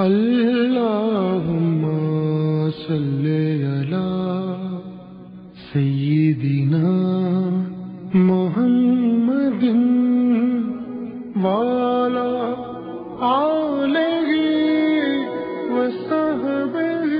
اللهم 0.00 1.82
صل 2.70 3.24
على 3.64 4.08
سيدنا 5.72 6.90
محمد 8.14 9.62
وعلى 11.44 12.32
آله 13.28 14.28
وصحبه 15.72 17.12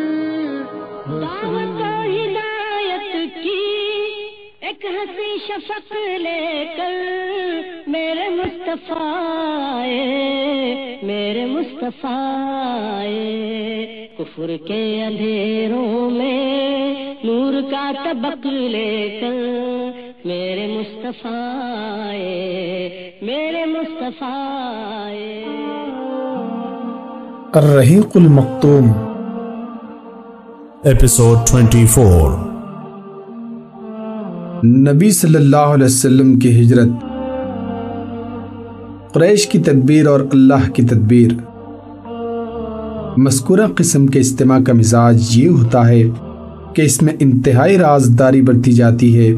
دعوت 1.22 1.80
و 1.80 1.96
ہدایت 2.12 3.12
کی 3.42 3.64
ایک 4.60 4.84
ہنسی 4.84 5.32
شفق 5.46 5.88
لے 6.26 6.44
کر 6.76 6.94
میرے 7.96 8.28
مصطفیٰ 8.36 9.12
آئے، 9.72 10.55
میرے 11.06 11.46
مصطفیٰ۔ 11.46 13.06
کفر 14.18 14.50
کے 14.66 15.04
اندھیروں 15.04 16.10
میں 16.10 17.14
نور 17.24 17.70
کا 17.70 17.92
طبق 18.04 18.46
لے 18.46 19.18
کر 19.20 19.34
میرے 20.24 20.66
مصطفیٰ 20.78 22.02
آئے، 22.06 23.10
میرے 23.22 23.64
مصطفیٰ۔ 23.64 25.10
الرحیق 27.54 28.10
المختوم 28.14 28.92
ایپیسوڈ 30.84 31.36
24 31.46 32.32
نبی 34.64 35.10
صلی 35.10 35.36
اللہ 35.36 35.56
علیہ 35.56 35.84
وسلم 35.84 36.38
کی 36.38 36.60
ہجرت 36.60 37.15
قریش 39.16 39.46
کی 39.46 39.58
تدبیر 39.58 40.06
اور 40.06 40.20
اللہ 40.32 40.70
کی 40.74 40.82
تدبیر۔ 40.82 41.30
مذکورہ 43.16 43.66
قسم 43.76 44.06
کے 44.06 44.18
اجتماع 44.18 44.58
کا 44.66 44.72
مزاج 44.72 45.38
یہ 45.38 45.48
ہوتا 45.48 45.88
ہے 45.88 46.02
کہ 46.74 46.82
اس 46.82 47.02
میں 47.02 47.12
انتہائی 47.20 47.78
رازداری 47.78 48.42
برتی 48.42 48.72
جاتی 48.72 49.18
ہے 49.18 49.34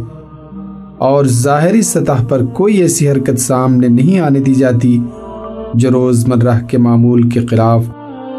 اور 0.98 1.24
ظاہری 1.24 1.82
سطح 1.82 2.26
پر 2.28 2.44
کوئی 2.44 2.76
ایسی 2.76 3.10
حرکت 3.10 3.40
سامنے 3.40 3.88
نہیں 3.88 4.18
آنے 4.18 4.40
دی 4.40 4.54
جاتی 4.54 5.00
جو 5.74 5.90
روزمرہ 5.90 6.58
کے 6.68 6.78
معمول 6.78 7.28
کے 7.28 7.46
خلاف 7.46 7.84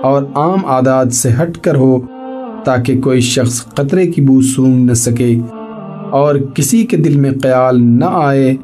اور 0.03 0.23
عام 0.35 0.65
عادات 0.65 1.13
سے 1.13 1.29
ہٹ 1.41 1.57
کر 1.57 1.75
ہو 1.75 1.99
تاکہ 2.65 3.01
کوئی 3.01 3.19
شخص 3.19 3.65
قطرے 3.65 4.07
کی 4.07 4.21
بو 4.21 4.41
سونگ 4.41 4.85
نہ 4.85 4.93
سکے 4.93 5.39
اور 6.09 6.35
کسی 6.53 6.85
کے 6.85 6.97
دل 6.97 7.17
میں 7.17 7.31
خیال 7.43 7.81
نہ 7.81 8.05
آئے 8.05 8.55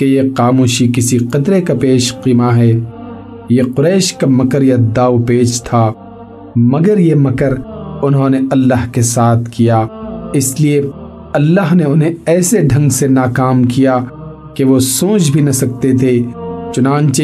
کہ 0.00 0.04
یہ 0.04 0.22
خاموشی 0.38 0.92
کسی 0.96 1.18
قطرے 1.18 1.60
کا 1.60 1.74
پیش 1.80 2.14
قیمہ 2.22 2.52
ہے۔ 2.56 2.80
یہ 3.50 3.62
قریش 3.76 4.12
کا 4.12 4.26
مکر 4.26 4.62
یا 4.62 4.76
داؤ 4.96 5.18
پیچ 5.18 5.62
تھا، 5.62 5.92
مگر 6.56 6.98
یہ 6.98 7.14
مکر 7.14 7.54
انہوں 8.02 8.30
نے 8.30 8.40
اللہ 8.50 8.92
کے 8.92 9.02
ساتھ 9.02 9.50
کیا۔ 9.50 9.86
اس 10.32 10.60
لیے 10.60 10.82
اللہ 11.32 11.74
نے 11.74 11.84
انہیں 11.84 12.14
ایسے 12.26 12.60
ڈھنگ 12.60 12.88
سے 12.88 13.08
ناکام 13.08 13.64
کیا 13.64 13.98
کہ 14.54 14.64
وہ 14.64 14.78
سوچ 14.78 15.30
بھی 15.32 15.40
نہ 15.40 15.50
سکتے 15.50 15.92
تھے۔ 15.98 16.22
چنانچہ 16.74 17.22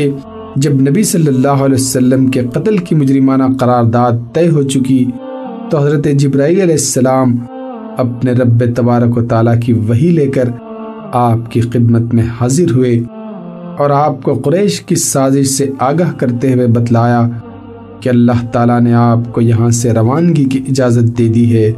جب 0.57 0.75
نبی 0.81 1.03
صلی 1.03 1.27
اللہ 1.27 1.65
علیہ 1.67 1.75
وسلم 1.75 2.27
کے 2.27 2.43
قتل 2.53 2.77
کی 2.79 2.95
مجرمانہ 2.95 3.45
قرارداد 3.61 4.13
طے 4.33 4.49
ہو 4.49 4.63
چکی، 4.63 5.05
تو 5.71 5.79
حضرت 5.79 6.07
جبرائیل 6.13 6.61
علیہ 6.61 6.75
السلام 6.75 7.37
اپنے 7.97 8.33
رب 8.33 8.65
تبارک 8.77 9.17
و 9.19 9.23
تعالیٰ 9.23 9.61
کی 9.61 9.73
وہی 9.73 10.11
لے 10.11 10.27
کر 10.27 10.49
آپ 11.13 11.51
کی 11.51 11.61
خدمت 11.61 12.15
میں 12.15 12.25
حاضر 12.41 12.71
ہوئے 12.71 13.03
اور 13.79 13.91
آپ 13.91 14.23
کو 14.23 14.35
قریش 14.35 14.81
کی 14.81 14.95
سازش 14.95 15.47
سے 15.47 15.71
آگاہ 15.79 16.13
کرتے 16.13 16.55
ہوئے 16.55 16.67
بتلایا 16.67 17.29
کہ 18.01 18.09
اللہ 18.09 18.47
تعالیٰ 18.53 18.81
نے 18.81 18.93
آپ 18.95 19.19
کو 19.33 19.41
یہاں 19.41 19.71
سے 19.71 19.93
روانگی 19.93 20.45
کی 20.45 20.59
اجازت 20.69 21.19
دے 21.19 21.29
دی 21.29 21.57
ہے 21.57 21.73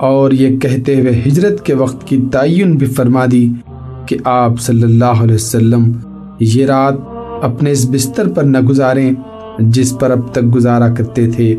اور 0.00 0.30
یہ 0.30 0.58
کہتے 0.58 1.00
ہوئے 1.00 1.22
ہجرت 1.26 1.64
کے 1.64 1.74
وقت 1.74 2.06
کی 2.06 2.24
تعین 2.32 2.76
بھی 2.76 2.86
فرما 2.86 3.24
دی 3.32 3.52
کہ 4.06 4.16
آپ 4.24 4.60
صلی 4.60 4.82
اللہ 4.82 5.22
علیہ 5.22 5.34
وسلم 5.34 5.92
یہ 6.40 6.66
رات 6.66 6.94
اپنے 7.42 7.70
اس 7.70 7.86
بستر 7.90 8.28
پر 8.28 8.42
نہ 8.42 8.58
گزاریں 8.58 9.12
جس 9.58 9.98
پر 9.98 10.10
اب 10.10 10.32
تک 10.32 10.54
گزارا 10.54 10.94
کرتے 10.94 11.30
تھے۔ 11.30 11.56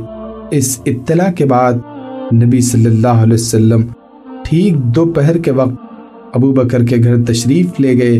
اس 0.51 0.79
اطلاع 0.85 1.31
کے 1.31 1.45
بعد 1.45 1.73
نبی 2.33 2.61
صلی 2.61 2.85
اللہ 2.85 3.07
علیہ 3.07 3.33
وسلم 3.33 3.81
ٹھیک 4.45 4.77
دوپہر 4.77 5.37
کے 5.37 5.51
وقت 5.51 5.84
ابو 6.35 6.51
بکر 6.51 6.83
کے 6.83 6.95
گھر 7.03 7.23
تشریف 7.23 7.79
لے 7.79 7.97
گئے 7.97 8.19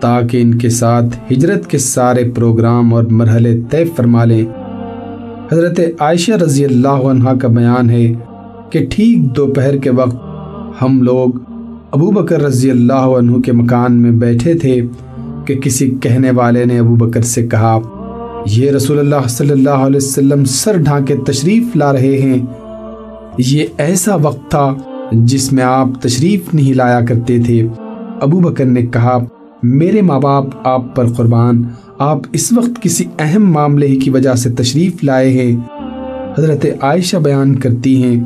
تاکہ 0.00 0.40
ان 0.42 0.54
کے 0.54 0.68
ساتھ 0.68 1.16
ہجرت 1.32 1.66
کے 1.66 1.78
سارے 1.78 2.24
پروگرام 2.30 2.94
اور 2.94 3.04
مرحلے 3.10 3.60
طے 3.70 3.84
فرما 3.96 4.24
لیں۔ 4.24 4.44
حضرت 5.52 5.80
عائشہ 5.98 6.32
رضی 6.32 6.64
اللہ 6.64 7.06
عنہ 7.10 7.28
کا 7.42 7.48
بیان 7.48 7.90
ہے 7.90 8.12
کہ 8.70 8.86
ٹھیک 8.90 9.36
دوپہر 9.36 9.76
کے 9.76 9.90
وقت 9.90 10.82
ہم 10.82 11.02
لوگ 11.02 11.38
ابو 11.90 12.10
بکر 12.10 12.42
رضی 12.42 12.70
اللہ 12.70 13.16
عنہ 13.18 13.40
کے 13.40 13.52
مکان 13.52 14.02
میں 14.02 14.10
بیٹھے 14.10 14.54
تھے 14.54 14.80
کہ 15.46 15.54
کسی 15.54 15.90
کہنے 16.02 16.30
والے 16.30 16.64
نے 16.64 16.78
ابو 16.78 16.94
بکر 16.96 17.22
سے 17.22 17.46
کہا، 17.46 17.78
یہ 18.46 18.70
رسول 18.70 18.98
اللہ 18.98 19.28
صلی 19.28 19.50
اللہ 19.50 19.86
علیہ 19.86 19.96
وسلم 19.96 20.44
سر 20.44 20.76
ڈھانکے 20.76 21.14
تشریف 21.26 21.76
لا 21.76 21.92
رہے 21.92 22.18
ہیں۔ 22.18 22.38
یہ 23.38 23.64
ایسا 23.78 24.14
وقت 24.14 24.50
تھا 24.50 24.74
جس 25.12 25.52
میں 25.52 25.64
آپ 25.64 25.88
تشریف 26.00 26.54
نہیں 26.54 26.74
لایا 26.74 27.00
کرتے 27.00 27.38
تھے۔ 27.46 27.68
ابو 28.20 28.40
بکر 28.40 28.64
نے 28.64 28.82
کہا، 28.82 29.18
میرے 29.62 30.02
ماں 30.02 30.20
باپ 30.20 30.44
آپ 30.64 30.96
پر 30.96 31.06
قربان، 31.08 31.62
آپ 31.98 32.18
اس 32.32 32.52
وقت 32.52 32.82
کسی 32.82 33.04
اہم 33.18 33.52
معاملے 33.52 33.96
کی 33.96 34.10
وجہ 34.10 34.34
سے 34.34 34.50
تشریف 34.50 35.04
لائے 35.04 35.30
ہیں۔ 35.30 35.56
حضرت 36.38 36.66
عائشہ 36.80 37.16
بیان 37.16 37.54
کرتی 37.54 38.02
ہیں 38.02 38.24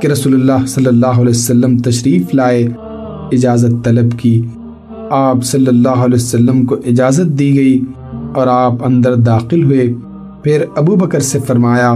کہ 0.00 0.06
رسول 0.06 0.34
اللہ 0.34 0.66
صلی 0.66 0.86
اللہ 0.86 1.06
علیہ 1.06 1.30
وسلم 1.30 1.78
تشریف 1.78 2.34
لائے، 2.34 2.68
اجازت 3.32 3.84
طلب 3.84 4.18
کی۔ 4.18 4.42
آپ 5.10 5.44
صلی 5.44 5.66
اللہ 5.66 5.88
علیہ 5.88 6.14
وسلم 6.14 6.64
کو 6.64 6.74
اجازت 6.74 7.38
دی 7.38 7.56
گئی 7.56 7.80
اور 8.34 8.46
آپ 8.46 8.72
اندر 8.84 9.14
داخل 9.14 9.64
ہوئے۔ 9.64 9.94
پھر 10.42 10.64
ابو 10.76 10.96
بکر 10.96 11.20
سے 11.20 11.38
فرمایا، 11.46 11.94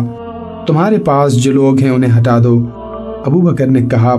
تمہارے 0.66 0.98
پاس 0.98 1.32
جو 1.32 1.52
لوگ 1.52 1.78
ہیں 1.78 1.90
انہیں 1.90 2.20
ہٹا 2.20 2.38
دو۔ 2.44 2.66
ابو 3.26 3.40
بکر 3.40 3.66
نے 3.66 3.82
کہا، 3.82 4.16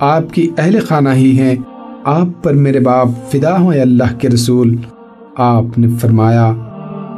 آپ 0.00 0.34
کی 0.34 0.50
اہل 0.58 0.78
خانہ 0.80 1.08
ہی 1.08 1.38
ہیں، 1.38 1.56
آپ 2.04 2.26
پر 2.42 2.54
میرے 2.54 2.80
باپ 2.80 3.08
فدا 3.30 3.58
ہوں 3.60 3.72
اے 3.72 3.80
اللہ 3.80 4.18
کے 4.18 4.28
رسول۔ 4.28 4.76
آپ 5.36 5.78
نے 5.78 5.88
فرمایا 6.00 6.54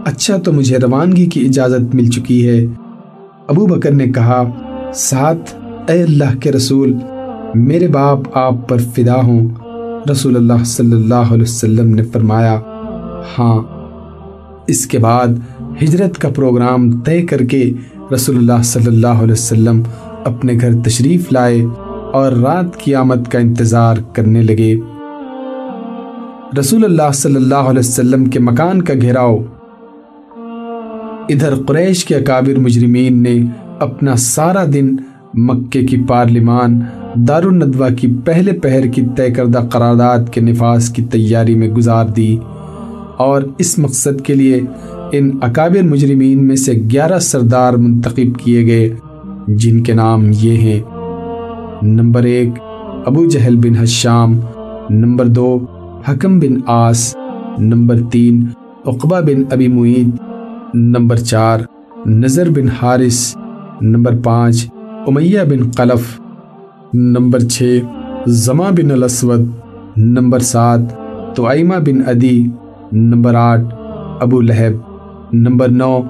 اچھا 0.07 0.37
تو 0.37 0.53
مجھے 0.53 0.79
روانگی 0.79 1.27
کی 1.27 1.45
اجازت 1.45 1.95
مل 1.95 2.11
چکی 2.11 2.49
ہے۔ 2.49 2.67
ابو 3.49 3.67
بکر 3.67 3.91
نے 3.91 4.07
کہا، 4.07 4.43
ساتھ، 4.95 5.55
اے 5.91 6.03
اللہ 6.03 6.37
کے 6.41 6.53
رسول، 6.53 6.95
میرے 7.55 7.89
باپ 7.89 8.19
آپ 8.35 8.69
پر 8.69 8.79
فدا 8.79 9.17
ہوں۔ 9.17 9.49
رسول 10.11 10.37
اللہ 10.37 10.65
صلی 10.65 10.93
اللہ 10.93 11.15
علیہ 11.15 11.43
وسلم 11.43 11.95
نے 11.95 12.03
فرمایا 12.03 12.61
ہاں۔ 13.39 13.63
اس 14.67 14.87
کے 14.87 14.99
بعد 14.99 15.27
ہجرت 15.83 16.19
کا 16.19 16.29
پروگرام 16.29 17.01
طے 17.01 17.23
کر 17.23 17.39
کے 17.39 17.73
رسول 18.15 18.37
اللہ 18.37 18.63
صلی 18.65 18.87
اللہ 18.87 19.07
علیہ 19.07 19.33
وسلم 19.33 19.83
اپنے 20.25 20.55
گھر 20.61 20.73
تشریف 20.85 21.33
لائے 21.33 21.65
اور 22.13 22.33
رات 22.33 22.77
کی 22.77 22.95
آمد 22.95 23.29
کا 23.29 23.39
انتظار 23.39 23.97
کرنے 24.13 24.43
لگے۔ 24.43 24.77
رسول 26.59 26.85
اللہ 26.85 27.13
صلی 27.15 27.37
اللہ 27.37 27.55
علیہ 27.55 27.79
وسلم 27.79 28.25
کے 28.25 28.39
مکان 28.39 28.83
کا 28.83 28.95
گھیراؤ۔ 28.95 29.39
ادھر 31.29 31.55
قریش 31.55 32.05
کے 32.05 32.15
اکابر 32.15 32.59
مجرمین 32.59 33.23
نے 33.23 33.35
اپنا 33.79 34.17
سارا 34.17 34.65
دن 34.75 34.97
مکے 35.35 35.83
کی 35.83 35.97
پارلیمان 36.09 36.81
دار 37.15 37.43
الندوہ 37.43 37.89
کی 38.01 38.15
پہلے 38.25 38.53
پہر 38.53 38.87
کی 38.87 39.03
طے 39.17 39.31
کردہ 39.31 39.61
قرارداد 39.71 40.19
کے 40.31 40.41
نفاذ 40.41 40.89
کی 40.89 41.03
تیاری 41.03 41.55
میں 41.55 41.69
گزار 41.69 42.07
دی 42.07 42.37
اور 43.17 43.43
اس 43.59 43.79
مقصد 43.79 44.21
کے 44.21 44.35
لیے 44.35 44.61
ان 45.13 45.31
اکابر 45.43 45.83
مجرمین 45.83 46.47
میں 46.47 46.57
سے 46.57 46.73
گیارہ 46.73 47.19
سردار 47.19 47.73
منتخب 47.73 48.39
کیے 48.39 48.67
گئے۔ 48.67 48.95
جن 49.49 49.83
کے 49.83 49.95
نام 49.95 50.31
یہ 50.31 50.57
ہیں۔ 50.57 50.81
نمبر 51.83 52.23
ایک، 52.23 52.49
ابو 53.07 53.25
جہل 53.25 53.57
بن 53.57 53.77
حشام۔ 53.77 54.41
نمبر 54.91 55.27
دو، 55.27 55.59
حکم 56.09 56.39
بن 56.39 56.61
آس 56.67 57.17
نمبر 57.59 57.97
تین، 58.11 58.47
عقبہ 58.87 59.21
بن 59.21 59.43
ابی 59.51 59.69
معید 59.69 60.11
نمبر 60.75 61.17
چار 61.17 61.61
نظر 62.07 62.51
بن 62.51 62.69
حارث۔ 62.69 63.37
نمبر 63.81 64.15
پانچ، 64.25 64.67
امیہ 65.07 65.41
بن 65.51 65.71
قلف۔ 65.71 66.21
نمبر 66.95 67.41
چھ 67.41 67.79
زما 68.27 68.71
بن 68.71 68.91
الاسود۔ 68.91 69.41
نمبر 69.97 70.39
سات 70.39 70.81
توائمہ 71.37 71.75
بن 71.87 72.03
ادی 72.07 72.47
نمبر 72.93 73.35
آٹھ، 73.35 73.75
ابو 74.21 74.41
لہب۔ 74.41 74.81
نمبر 75.33 75.69
نو 75.69 76.01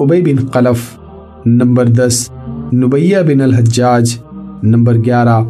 ابئی 0.00 0.22
بن 0.22 0.46
قلف۔ 0.46 0.98
نمبر 1.46 1.84
دس 1.84 2.30
نبیہ 2.76 3.16
بن 3.26 3.40
الحجاج 3.40 4.18
نمبر 4.62 4.94
گیارہ 4.94 5.44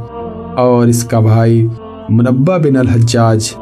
اور 0.56 0.86
اس 0.86 1.04
کا 1.04 1.20
بھائی 1.20 1.68
منبع 2.08 2.56
بن 2.56 2.76
الحجاج۔ 2.76 3.52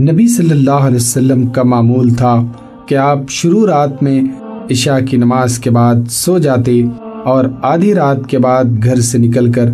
نبی 0.00 0.28
صلی 0.28 0.50
اللہ 0.50 0.70
علیہ 0.70 0.96
وسلم 0.96 1.46
کا 1.46 1.62
معمول 1.62 2.10
تھا 2.10 2.42
کہ 2.86 2.94
آپ 2.94 3.18
شروع 3.28 3.66
رات 3.66 4.02
میں 4.02 4.22
عشاء 4.70 4.98
کی 5.10 5.16
نماز 5.16 5.58
کے 5.58 5.70
بعد 5.70 5.94
سو 6.10 6.38
جاتے 6.38 6.82
اور 7.24 7.44
آدھی 7.62 7.94
رات 7.94 8.26
کے 8.26 8.38
بعد 8.38 8.64
گھر 8.84 9.00
سے 9.00 9.18
نکل 9.18 9.52
کر 9.52 9.70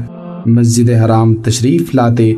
مسجد 0.47 0.91
حرام 0.91 1.35
تشریف 1.35 1.95
لاتے 1.95 2.33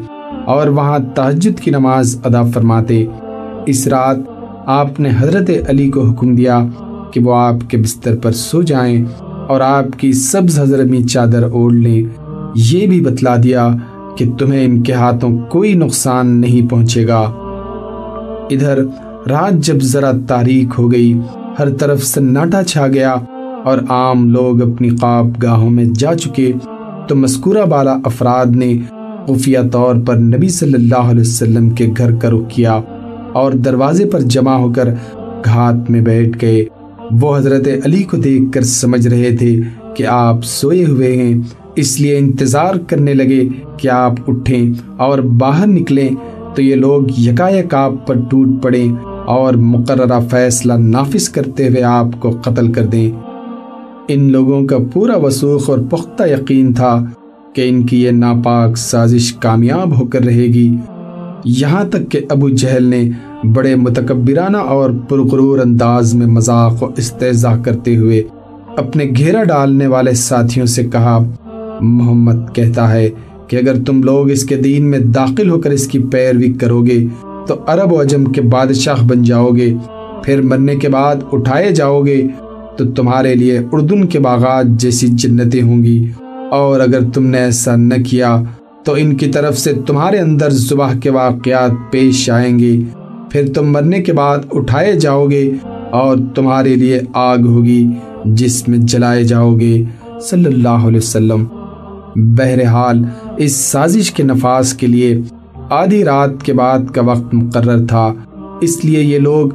اور 0.46 0.66
وہاں 0.66 0.98
تہجد 1.14 1.60
کی 1.60 1.70
نماز 1.70 2.20
ادا 2.24 2.42
فرماتے۔ 2.42 3.06
اس 3.66 3.86
رات 3.86 4.16
آپ 4.66 5.00
نے 5.00 5.10
حضرت 5.18 5.50
علی 5.68 5.90
کو 5.90 6.06
حکم 6.06 6.34
دیا 6.34 6.66
کہ 7.12 7.20
وہ 7.20 7.34
آپ 7.34 7.70
کے 7.70 7.76
بستر 7.76 8.16
پر 8.16 8.32
سو 8.32 8.62
جائیں۔ 8.62 9.04
اور 9.48 9.60
آپ 9.60 9.98
کی 9.98 10.12
سبز 10.12 10.60
حضرمی 10.60 11.02
چادر 11.02 11.42
اوڑھ 11.42 11.74
لیں۔ 11.74 12.02
یہ 12.56 12.86
بھی 12.86 13.00
بتلا 13.00 13.36
دیا 13.42 13.68
کہ 14.16 14.30
تمہیں 14.38 14.64
ان 14.64 14.82
کے 14.82 14.92
ہاتھوں 14.92 15.38
کوئی 15.48 15.74
نقصان 15.74 16.26
نہیں 16.26 16.70
پہنچے 16.70 17.08
گا۔ 17.08 17.20
ادھر 18.50 18.78
رات 19.30 19.54
جب 19.54 19.82
ذرا 19.82 20.10
تاریخ 20.26 20.78
ہو 20.78 20.92
گئی، 20.92 21.14
ہر 21.58 21.70
طرف 21.70 22.02
سناٹا 22.02 22.62
چھا 22.62 22.86
گیا 22.86 23.14
اور 23.64 23.78
عام 23.88 24.30
لوگ 24.30 24.62
اپنی 24.62 24.88
خواب 24.88 25.42
گاہوں 25.42 25.70
میں 25.70 25.84
جا 25.84 26.14
چکے۔ 26.14 26.52
تو 27.08 27.16
مذکورہ 27.16 27.64
بالا 27.64 27.96
افراد 28.04 28.46
نے 28.46 28.74
خفیہ 29.26 29.58
طور 29.72 29.94
پر 30.06 30.16
نبی 30.16 30.48
صلی 30.48 30.74
اللہ 30.74 31.10
علیہ 31.10 31.20
وسلم 31.20 31.70
کے 31.70 31.88
گھر 31.98 32.12
کا 32.12 32.30
رخ 32.30 32.48
کیا 32.48 32.80
اور 33.32 33.52
دروازے 33.52 34.04
پر 34.04 34.20
جمع 34.20 34.54
ہو 34.54 34.72
کر 34.72 34.94
گھات 35.44 35.90
میں 35.90 36.00
بیٹھ 36.00 36.38
گئے۔ 36.42 36.64
وہ 37.10 37.36
حضرت 37.36 37.68
علی 37.84 38.02
کو 38.02 38.16
دیکھ 38.16 38.52
کر 38.52 38.62
سمجھ 38.62 39.08
رہے 39.08 39.36
تھے 39.36 39.60
کہ 39.96 40.06
آپ 40.06 40.44
سوئے 40.44 40.84
ہوئے 40.84 41.16
ہیں، 41.16 41.40
اس 41.76 42.00
لیے 42.00 42.18
انتظار 42.18 42.74
کرنے 42.86 43.14
لگے 43.14 43.48
کہ 43.76 43.88
آپ 43.88 44.12
اٹھیں 44.28 44.72
اور 44.96 45.18
باہر 45.18 45.66
نکلیں۔ 45.66 46.08
تو 46.54 46.62
یہ 46.62 46.74
لوگ 46.74 47.20
یکایک 47.20 47.74
آپ 47.74 48.06
پر 48.06 48.14
ٹوٹ 48.30 48.48
پڑیں 48.62 48.96
اور 49.26 49.54
مقررہ 49.54 50.20
فیصلہ 50.30 50.72
نافذ 50.72 51.28
کرتے 51.28 51.68
ہوئے 51.68 51.82
آپ 51.82 52.20
کو 52.20 52.30
قتل 52.30 52.72
کر 52.72 52.86
دیں۔ 52.86 53.10
ان 54.08 54.32
لوگوں 54.32 54.66
کا 54.66 54.76
پورا 54.92 55.16
وسوخ 55.16 55.70
اور 55.70 55.78
پختہ 55.90 56.22
یقین 56.22 56.72
تھا 56.72 57.04
کہ 57.54 57.68
ان 57.68 57.86
کی 57.86 58.02
یہ 58.02 58.10
ناپاک 58.10 58.76
سازش 58.76 59.32
کامیاب 59.32 60.00
ہو 60.00 60.06
کر 60.06 60.24
رہے 60.24 60.46
گی۔ 60.46 60.76
یہاں 61.50 61.84
تک 61.84 62.10
کہ 62.10 62.20
ابو 62.28 62.48
جہل 62.48 62.84
نے 62.84 63.10
بڑے 63.54 63.74
متکبرانہ 63.76 64.56
اور 64.56 64.90
پرغرور 65.08 65.58
انداز 65.58 66.14
میں 66.14 66.26
مذاق 66.26 66.82
و 66.82 66.86
استحضاء 66.96 67.62
کرتے 67.64 67.96
ہوئے 67.96 68.22
اپنے 68.76 69.04
گھیرا 69.16 69.44
ڈالنے 69.44 69.86
والے 69.86 70.12
ساتھیوں 70.12 70.66
سے 70.66 70.84
کہا، 70.84 71.18
محمد 71.80 72.54
کہتا 72.54 72.92
ہے 72.92 73.10
کہ 73.46 73.56
اگر 73.56 73.74
تم 73.86 74.02
لوگ 74.02 74.30
اس 74.30 74.44
کے 74.44 74.56
دین 74.56 74.84
میں 74.84 74.98
داخل 74.98 75.50
ہو 75.50 75.60
کر 75.60 75.70
اس 75.70 75.88
کی 75.88 75.98
پیروی 75.98 76.52
کرو 76.52 76.82
گے، 76.82 77.06
تو 77.46 77.54
عرب 77.66 77.92
و 77.92 78.00
عجم 78.00 78.24
کے 78.24 78.40
بادشاہ 78.40 79.06
بن 79.06 79.22
جاؤ 79.22 79.48
گے۔ 79.48 79.74
پھر 80.24 80.42
مرنے 80.42 80.76
کے 80.76 80.88
بعد 80.88 81.16
اٹھائے 81.32 81.70
جاؤ 81.70 82.02
گے، 82.02 82.26
تو 82.76 82.84
تمہارے 82.84 83.34
لیے 83.34 83.60
اردن 83.72 84.06
کے 84.06 84.18
باغات 84.18 84.66
جیسی 84.66 85.06
جنتیں 85.10 85.62
ہوں 85.62 85.82
گی۔ 85.82 86.10
اور 86.50 86.80
اگر 86.80 87.00
تم 87.14 87.26
نے 87.26 87.38
ایسا 87.38 87.76
نہ 87.76 87.94
کیا 88.06 88.42
تو 88.84 88.94
ان 88.94 89.16
کی 89.16 89.26
طرف 89.26 89.58
سے 89.58 89.72
تمہارے 89.86 90.18
اندر 90.18 90.50
صبح 90.50 90.92
کے 91.02 91.10
واقعات 91.10 91.70
پیش 91.90 92.30
آئیں 92.30 92.58
گے۔ 92.58 92.80
پھر 93.30 93.52
تم 93.54 93.72
مرنے 93.72 94.02
کے 94.02 94.12
بعد 94.12 94.38
اٹھائے 94.52 95.00
جاؤ 95.00 95.26
گے 95.26 95.52
اور 95.90 96.16
تمہارے 96.34 96.74
لیے 96.74 97.00
آگ 97.14 97.38
ہوگی 97.38 97.86
جس 98.24 98.68
میں 98.68 98.78
جلائے 98.78 99.24
جاؤ 99.24 99.56
گے 99.56 99.84
صلی 100.22 100.44
اللہ 100.44 100.68
علیہ 100.68 100.96
وسلم۔ 100.96 101.44
بہرحال 102.16 103.02
اس 103.36 103.56
سازش 103.56 104.10
کے 104.10 104.22
نفاذ 104.22 104.72
کے 104.72 104.86
لیے 104.86 105.20
آدھی 105.70 106.04
رات 106.04 106.42
کے 106.42 106.52
بعد 106.52 106.78
کا 106.94 107.02
وقت 107.02 107.34
مقرر 107.34 107.86
تھا۔ 107.86 108.14
اس 108.60 108.84
لیے 108.84 109.02
یہ 109.02 109.18
لوگ 109.18 109.48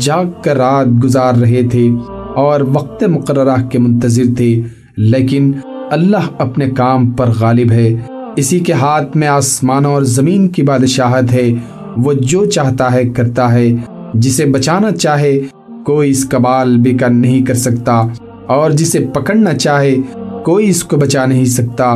جاگ 0.00 0.24
کر 0.42 0.56
رات 0.56 1.04
گزار 1.04 1.34
رہے 1.34 1.62
تھے 1.70 1.88
اور 2.36 2.60
وقت 2.72 3.04
مقررہ 3.04 3.56
کے 3.70 3.78
منتظر 3.78 4.34
تھے، 4.36 4.62
لیکن 4.96 5.52
اللہ 5.90 6.28
اپنے 6.38 6.70
کام 6.70 7.10
پر 7.10 7.30
غالب 7.40 7.72
ہے۔ 7.72 7.96
اسی 8.36 8.60
کے 8.60 8.72
ہاتھ 8.72 9.16
میں 9.16 9.28
آسمانوں 9.28 9.94
اور 9.94 10.02
زمین 10.02 10.48
کی 10.48 10.62
بادشاہت 10.62 11.32
ہے۔ 11.32 11.50
وہ 11.96 12.12
جو 12.12 12.44
چاہتا 12.44 12.92
ہے 12.92 13.04
کرتا 13.04 13.52
ہے۔ 13.52 13.76
جسے 14.14 14.44
بچانا 14.44 14.90
چاہے، 14.90 15.40
کوئی 15.84 16.10
اس 16.10 16.24
کا 16.24 16.38
بال 16.38 16.76
بیکا 16.76 17.08
نہیں 17.08 17.46
کر 17.46 17.54
سکتا۔ 17.54 18.02
اور 18.46 18.70
جسے 18.70 18.98
پکڑنا 19.14 19.54
چاہے، 19.54 19.96
کوئی 20.44 20.70
اس 20.70 20.84
کو 20.84 20.96
بچا 20.96 21.26
نہیں 21.26 21.44
سکتا۔ 21.44 21.94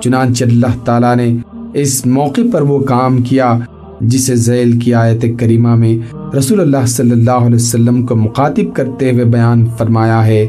چنانچہ 0.00 0.44
اللہ 0.44 0.84
تعالیٰ 0.84 1.16
نے 1.16 1.36
اس 1.74 2.06
موقع 2.06 2.40
پر 2.52 2.62
وہ 2.62 2.78
کام 2.78 3.18
کیا، 3.18 3.58
جسے 4.00 4.36
ذیل 4.36 4.78
کی 4.78 4.94
آیت 4.94 5.24
کریمہ 5.38 5.74
میں 5.74 6.16
رسول 6.38 6.60
اللہ 6.60 6.86
صلی 6.86 7.10
اللہ 7.10 7.30
علیہ 7.30 7.56
وسلم 7.56 8.06
کو 8.06 8.16
مخاطب 8.16 8.74
کرتے 8.74 9.12
ہوئے 9.12 9.24
بیان 9.24 9.66
فرمایا 9.78 10.26
ہے 10.26 10.46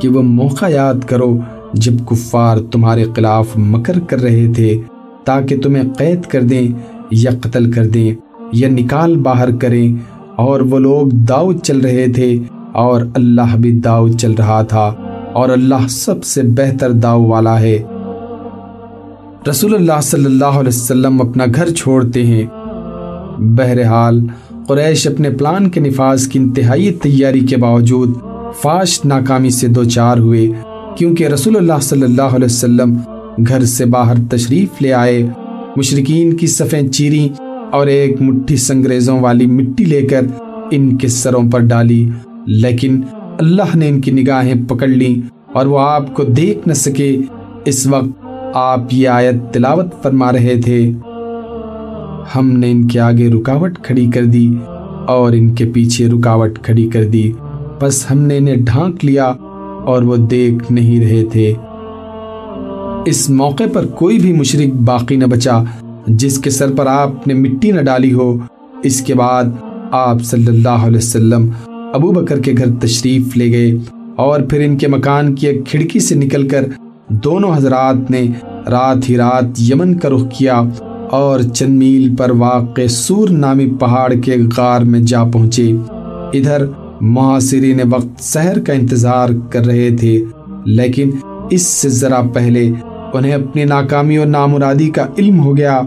کہ 0.00 0.08
وہ 0.08 0.22
موقع 0.22 0.66
یاد 0.68 0.94
کرو 1.06 1.38
جب 1.74 1.92
کفار 2.08 2.58
تمہارے 2.72 3.04
خلاف 3.16 3.56
مکر 3.56 3.98
کر 4.08 4.22
رہے 4.22 4.46
تھے 4.56 4.78
تاکہ 5.24 5.60
تمہیں 5.60 5.82
قید 5.98 6.24
کر 6.26 6.42
دیں 6.42 6.68
یا 7.10 7.30
قتل 7.40 7.70
کر 7.72 7.86
دیں 7.86 8.14
یا 8.52 8.68
نکال 8.68 9.16
باہر 9.16 9.56
کریں، 9.56 9.94
اور 10.36 10.60
وہ 10.60 10.78
لوگ 10.78 11.08
داؤد 11.28 11.60
چل 11.62 11.80
رہے 11.80 12.06
تھے 12.12 12.38
اور 12.72 13.02
اللہ 13.14 13.56
بھی 13.56 13.70
داؤد 13.80 14.16
چل 14.18 14.32
رہا 14.32 14.62
تھا، 14.62 14.92
اور 15.32 15.48
اللہ 15.48 15.86
سب 15.90 16.24
سے 16.24 16.42
بہتر 16.56 16.92
داؤ 16.92 17.24
والا 17.26 17.58
ہے۔ 17.60 17.76
رسول 19.50 19.74
اللہ 19.74 20.00
صلی 20.02 20.24
اللہ 20.24 20.58
علیہ 20.58 20.68
وسلم 20.68 21.20
اپنا 21.20 21.44
گھر 21.54 21.70
چھوڑتے 21.70 22.24
ہیں۔ 22.26 22.46
بہرحال، 23.56 24.20
قریش 24.68 25.06
اپنے 25.06 25.30
پلان 25.30 25.68
کے 25.70 25.80
نفاذ 25.80 26.26
کی 26.28 26.38
انتہائی 26.38 26.90
تیاری 26.92 27.40
کے 27.40 27.56
باوجود 27.56 28.14
فاش 28.62 29.00
ناکامی 29.04 29.50
سے 29.50 29.66
دو 29.68 29.84
چار 29.84 30.18
ہوئے۔ 30.18 30.50
کیونکہ 30.96 31.26
رسول 31.26 31.56
اللہ 31.56 31.80
صلی 31.82 32.02
اللہ 32.02 32.22
علیہ 32.22 32.44
وسلم 32.44 32.96
گھر 33.48 33.64
سے 33.64 33.84
باہر 33.84 34.14
تشریف 34.30 34.82
لے 34.82 34.92
آئے۔ 34.92 35.26
مشرقین 35.76 36.36
کی 36.36 36.46
صفیں 36.46 36.88
چیری 36.88 37.28
اور 37.72 37.86
ایک 37.86 38.22
مٹھی 38.22 38.56
سنگریزوں 38.56 39.20
والی 39.20 39.46
مٹی 39.46 39.84
لے 39.84 40.02
کر 40.02 40.20
ان 40.70 40.96
کے 40.96 41.08
سروں 41.08 41.50
پر 41.50 41.60
ڈالی۔ 41.60 42.10
لیکن 42.46 43.00
اللہ 43.38 43.76
نے 43.76 43.88
ان 43.88 44.00
کی 44.00 44.10
نگاہیں 44.10 44.54
پکڑ 44.68 44.88
لی 44.88 45.20
اور 45.52 45.66
وہ 45.66 45.78
آپ 45.78 46.14
کو 46.14 46.24
دیکھ 46.24 46.68
نہ 46.68 46.72
سکے۔ 46.72 47.16
اس 47.64 47.86
وقت 47.86 48.26
آپ 48.54 48.80
یہ 48.92 49.08
آیت 49.08 49.54
تلاوت 49.54 50.02
فرما 50.02 50.32
رہے 50.32 50.60
تھے۔ 50.64 50.92
ہم 52.36 52.50
نے 52.58 52.70
ان 52.70 52.88
کے 52.88 53.00
آگے 53.00 53.30
رکاوٹ 53.30 53.78
کھڑی 53.78 54.06
کر 54.14 54.24
دی 54.24 54.54
اور 55.06 55.32
ان 55.32 55.54
کے 55.54 55.64
پیچھے 55.74 56.08
رکاوٹ 56.08 56.58
کھڑی 56.58 56.86
کر 56.86 57.04
دی۔ 57.04 57.32
بس 57.80 58.10
ہم 58.10 58.18
نے 58.18 58.36
انہیں 58.36 58.56
ڈھانک 58.56 59.04
لیا 59.04 59.32
اور 59.84 60.02
وہ 60.02 60.16
دیکھ 60.16 60.72
نہیں 60.72 61.00
رہے 61.00 61.24
تھے۔ 61.24 61.52
اس 63.06 63.30
موقع 63.30 63.64
پر 63.72 63.86
کوئی 63.86 64.18
بھی 64.18 64.32
مشرق 64.32 64.74
باقی 64.74 65.16
نہ 65.16 65.24
بچا، 65.24 65.62
جس 66.06 66.38
کے 66.38 66.50
سر 66.50 66.72
پر 66.76 66.86
آپ 66.86 67.28
نے 67.28 67.34
مٹی 67.34 67.70
نہ 67.70 67.80
ڈالی 67.80 68.12
ہو۔ 68.12 68.38
اس 68.82 69.00
کے 69.00 69.14
بعد 69.14 69.44
آپ 69.90 70.22
صلی 70.22 70.46
اللہ 70.46 70.68
علیہ 70.68 70.98
وسلم 70.98 71.50
ابو 71.66 72.12
بکر 72.12 72.40
کے 72.40 72.52
گھر 72.58 72.66
تشریف 72.80 73.36
لے 73.36 73.52
گئے 73.52 73.72
اور 74.16 74.40
پھر 74.40 74.60
ان 74.60 74.78
کے 74.78 74.88
مکان 74.88 75.34
کی 75.34 75.46
ایک 75.46 75.66
کھڑکی 75.66 76.00
سے 76.00 76.14
نکل 76.14 76.48
کر 76.48 76.64
دونوں 77.08 77.56
حضرات 77.56 78.10
نے 78.10 78.26
رات 78.70 79.10
ہی 79.10 79.16
رات 79.16 79.44
یمن 79.58 79.98
کا 79.98 80.08
رخ 80.08 80.38
کیا 80.38 80.62
اور 81.10 81.40
چند 81.40 81.78
میل 81.78 82.16
پر 82.16 82.30
واقع 82.30 82.86
سور 82.88 83.28
نامی 83.28 83.70
پہاڑ 83.80 84.12
کے 84.12 84.36
غار 84.56 84.80
میں 84.80 85.00
جا 85.00 85.24
پہنچے۔ 85.24 85.72
ادھر 86.32 86.66
معاصرین 87.00 87.80
وقت 87.90 88.20
سحر 88.20 88.60
کا 88.60 88.72
انتظار 88.72 89.28
کر 89.50 89.66
رہے 89.66 89.96
تھے، 90.00 90.24
لیکن 90.66 91.10
اس 91.50 91.62
سے 91.62 91.88
ذرا 91.88 92.22
پہلے 92.32 92.72
انہیں 93.14 93.32
اپنی 93.32 93.64
ناکامی 93.64 94.16
اور 94.16 94.26
نامرادی 94.26 94.90
کا 94.90 95.06
علم 95.18 95.40
ہو 95.40 95.56
گیا۔ 95.56 95.80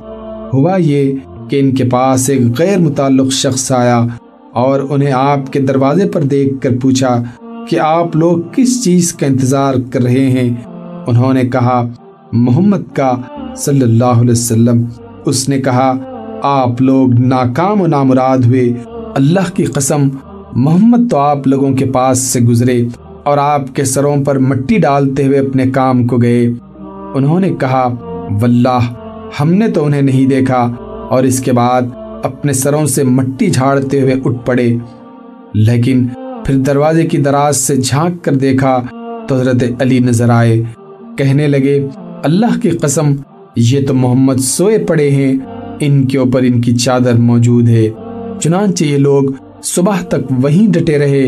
ہوا 0.53 0.75
یہ 0.77 1.13
کہ 1.50 1.60
ان 1.60 1.72
کے 1.72 1.84
پاس 1.84 2.29
ایک 2.29 2.41
غیر 2.60 2.77
متعلق 2.77 3.32
شخص 3.32 3.72
آیا 3.72 4.05
اور 4.53 4.79
انہیں 4.89 5.12
آپ 5.12 5.53
کے 5.53 5.60
دروازے 5.60 6.10
پر 6.10 6.22
دیکھ 6.22 6.62
کر 6.62 6.70
پوچھا 6.82 7.24
کہ 7.70 7.79
آپ 7.79 8.15
لوگ 8.15 8.38
کس 8.55 8.84
چیز 8.84 9.13
کا 9.13 9.25
انتظار 9.25 9.74
کر 9.91 10.01
رہے 10.01 10.29
ہیں۔ 10.29 10.55
انہوں 11.08 11.34
نے 11.34 11.41
کہا، 11.41 11.88
محمد 12.32 12.96
کا، 12.96 13.13
صلی 13.58 13.82
اللہ 13.82 14.13
علیہ 14.22 14.32
وسلم۔ 14.32 14.86
اس 15.25 15.50
نے 15.50 15.62
کہا، 15.62 15.93
آپ 16.43 16.82
لوگ 16.82 17.20
ناکام 17.20 17.82
و 17.82 17.88
نامراد 17.88 18.38
ہوئے، 18.38 18.74
اللہ 19.15 19.55
کی 19.55 19.63
قسم 19.63 20.10
محمد 20.55 21.12
تو 21.12 21.17
آپ 21.17 21.48
لوگوں 21.48 21.74
کے 21.74 21.86
پاس 21.86 22.17
سے 22.17 22.39
گزرے 22.39 22.83
اور 23.24 23.38
آپ 23.38 23.75
کے 23.75 23.83
سروں 23.83 24.24
پر 24.25 24.39
مٹی 24.39 24.77
ڈالتے 24.77 25.25
ہوئے 25.25 25.39
اپنے 25.39 25.63
کام 25.65 26.07
کو 26.07 26.17
گئے۔ 26.17 26.50
انہوں 27.15 27.39
نے 27.39 27.50
کہا، 27.60 27.93
واللہ، 28.41 28.79
ہم 29.39 29.53
نے 29.53 29.67
تو 29.67 29.86
انہیں 29.86 30.01
نہیں 30.01 30.25
دیکھا۔ 30.25 30.72
اور 31.10 31.24
اس 31.24 31.39
کے 31.39 31.51
بعد 31.51 31.81
اپنے 32.24 32.53
سروں 32.53 32.86
سے 32.86 33.03
مٹی 33.03 33.50
جھاڑتے 33.50 34.01
ہوئے 34.01 34.15
اٹھ 34.25 34.45
پڑے۔ 34.45 34.75
لیکن 35.53 36.07
پھر 36.45 36.55
دروازے 36.55 37.05
کی 37.05 37.17
دراز 37.17 37.57
سے 37.57 37.75
جھانک 37.75 38.24
کر 38.24 38.36
دیکھا 38.36 38.81
تو 39.27 39.36
حضرت 39.36 39.63
علی 39.79 40.00
نظر 40.00 40.29
آئے۔ 40.29 40.63
کہنے 41.17 41.48
لگے، 41.48 41.88
اللہ 42.24 42.60
کی 42.62 42.69
قسم، 42.69 43.15
یہ 43.55 43.88
تو 43.88 43.93
محمد 43.93 44.36
سوئے 44.36 44.77
پڑے 44.77 45.12
ہیں۔ 45.12 45.33
ان 45.79 46.07
کے 46.07 46.17
اوپر 46.17 46.41
ان 46.41 46.62
کی 46.62 46.75
چادر 46.75 47.13
موجود 47.13 47.69
ہے۔ 47.69 47.89
چنانچہ 48.39 48.83
یہ 48.83 48.98
لوگ 48.98 49.24
صبح 49.63 49.96
تک 50.01 50.32
وہیں 50.41 50.72
ڈٹے 50.72 50.98
رہے۔ 50.98 51.27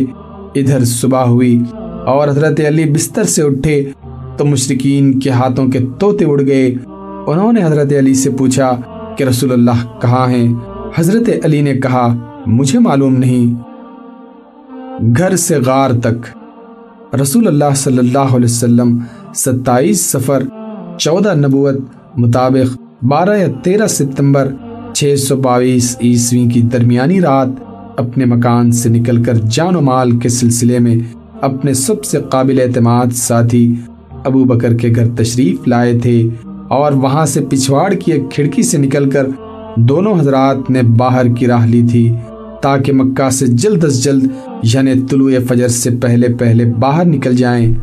ادھر 0.56 0.84
صبح 0.84 1.22
ہوئی 1.22 1.64
اور 2.06 2.28
حضرت 2.28 2.62
علی 2.68 2.92
بستر 2.92 3.24
سے 3.24 3.44
اٹھے 3.44 3.90
تو 4.38 4.46
مشرقین 4.46 5.20
کے 5.20 5.30
ہاتھوں 5.30 5.68
کے 5.68 5.80
توتے 6.00 6.26
اڑ 6.26 6.42
گئے۔ 6.46 6.76
انہوں 7.28 7.54
نے 7.54 7.64
حضرت 7.64 7.94
علی 8.00 8.14
سے 8.14 8.30
پوچھا 8.30 8.80
کہ 9.18 9.24
رسول 9.24 9.52
اللہ 9.52 10.02
کہاں 10.02 10.30
ہیں؟ 10.30 10.54
حضرت 10.96 11.30
علی 11.46 11.62
نے 11.62 11.74
کہا، 11.74 12.16
مجھے 12.48 12.80
معلوم 12.80 13.18
نہیں۔ 13.18 13.56
گھر 15.18 15.36
سے 15.36 15.58
غار 15.66 15.92
تک۔ 15.92 16.38
رسول 17.22 17.48
اللہ 17.48 17.76
صلی 17.76 17.98
اللہ 17.98 18.36
علیہ 18.36 18.46
وسلم، 18.46 19.00
ستائیس 19.36 20.02
سفر 20.02 20.44
چودہ 20.98 21.34
نبوت 21.36 21.76
مطابق 22.18 22.78
بارہ 23.04 23.38
یا 23.38 23.48
تیرہ 23.64 23.88
ستمبر، 23.88 24.52
چھ 24.94 25.16
سو 25.18 25.36
باویس 25.36 25.98
عیسوی 26.04 26.46
کی 26.54 26.62
درمیانی 26.62 27.22
رات 27.22 27.48
اپنے 27.98 28.26
مکان 28.26 28.72
سے 28.72 28.90
نکل 28.90 29.24
کر 29.24 29.34
جان 29.34 29.76
و 29.76 29.82
مال 29.82 30.20
کے 30.20 30.30
سلسلے 30.30 30.80
میں 30.80 30.96
اپنے 31.42 31.74
سب 31.74 32.04
سے 32.04 32.18
قابل 32.30 32.60
اعتماد 32.60 33.06
ساتھی 33.14 33.76
ابو 34.26 34.44
بکر 34.44 34.74
کے 34.74 34.94
گھر 34.96 35.08
تشریف 35.16 35.68
لائے 35.68 36.00
تھے 36.00 36.30
اور 36.68 36.92
وہاں 36.92 37.26
سے 37.26 37.42
پچھواڑ 37.50 37.94
کی 37.94 38.12
ایک 38.12 38.32
کھڑکی 38.32 38.64
سے 38.64 38.78
نکل 38.78 39.10
کر 39.10 39.28
دونوں 39.76 40.20
حضرات 40.20 40.70
نے 40.70 40.82
باہر 40.82 41.28
کی 41.34 41.48
راہ 41.48 41.66
لی 41.66 41.82
تھی 41.92 42.14
تاکہ 42.62 42.94
مکہ 42.94 43.30
سے 43.30 43.48
جلد 43.48 43.84
از 43.84 44.04
جلد 44.04 44.28
یعنی 44.64 44.94
طلوع 45.10 45.32
فجر 45.50 45.68
سے 45.68 45.90
پہلے 46.02 46.28
پہلے 46.40 46.66
باہر 46.66 47.06
نکل 47.06 47.36
جائیں۔ 47.36 47.74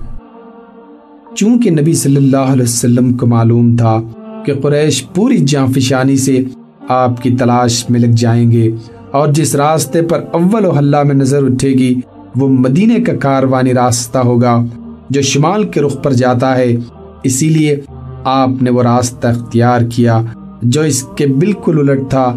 چونکہ 1.37 1.71
نبی 1.71 1.93
صلی 1.93 2.17
اللہ 2.17 2.53
علیہ 2.53 2.63
وسلم 2.63 3.13
کو 3.13 3.27
معلوم 3.27 3.77
تھا 3.77 4.01
کہ 4.47 4.55
قریش 4.55 5.07
پوری 5.15 5.39
جان 5.39 5.73
فشانی 5.73 6.17
سے 6.17 6.45
آپ 6.89 7.23
کی 7.23 7.37
تلاش 7.37 7.91
میں 7.91 8.01
لگ 8.01 8.15
جائیں 8.17 8.53
گے 8.53 8.71
اور 9.13 9.29
جس 9.29 9.55
راستے 9.55 10.03
پر 10.03 10.21
اول 10.33 10.65
و 10.65 10.71
حلہ 10.71 11.03
میں 11.03 11.15
نظر 11.15 11.43
اٹھے 11.43 11.69
گی، 11.69 11.95
وہ 12.37 12.49
مدینے 12.49 12.95
کا 12.95 13.13
کاروانی 13.21 13.75
راستہ 13.75 14.19
ہوگا 14.19 14.65
جو 15.11 15.23
شمال 15.23 15.65
کے 15.65 15.81
رخ 15.81 16.03
پر 16.03 16.13
جاتا 16.13 16.57
ہے۔ 16.57 16.77
اسی 17.23 17.49
لیے 17.49 17.81
آپ 18.25 18.63
نے 18.63 18.71
وہ 18.71 18.83
راستہ 18.83 19.27
اختیار 19.27 19.81
کیا 19.91 20.23
جو 20.63 20.81
اس 20.81 21.03
کے 21.03 21.27
بالکل 21.27 21.79
الٹ 21.79 22.01
تھا 22.11 22.37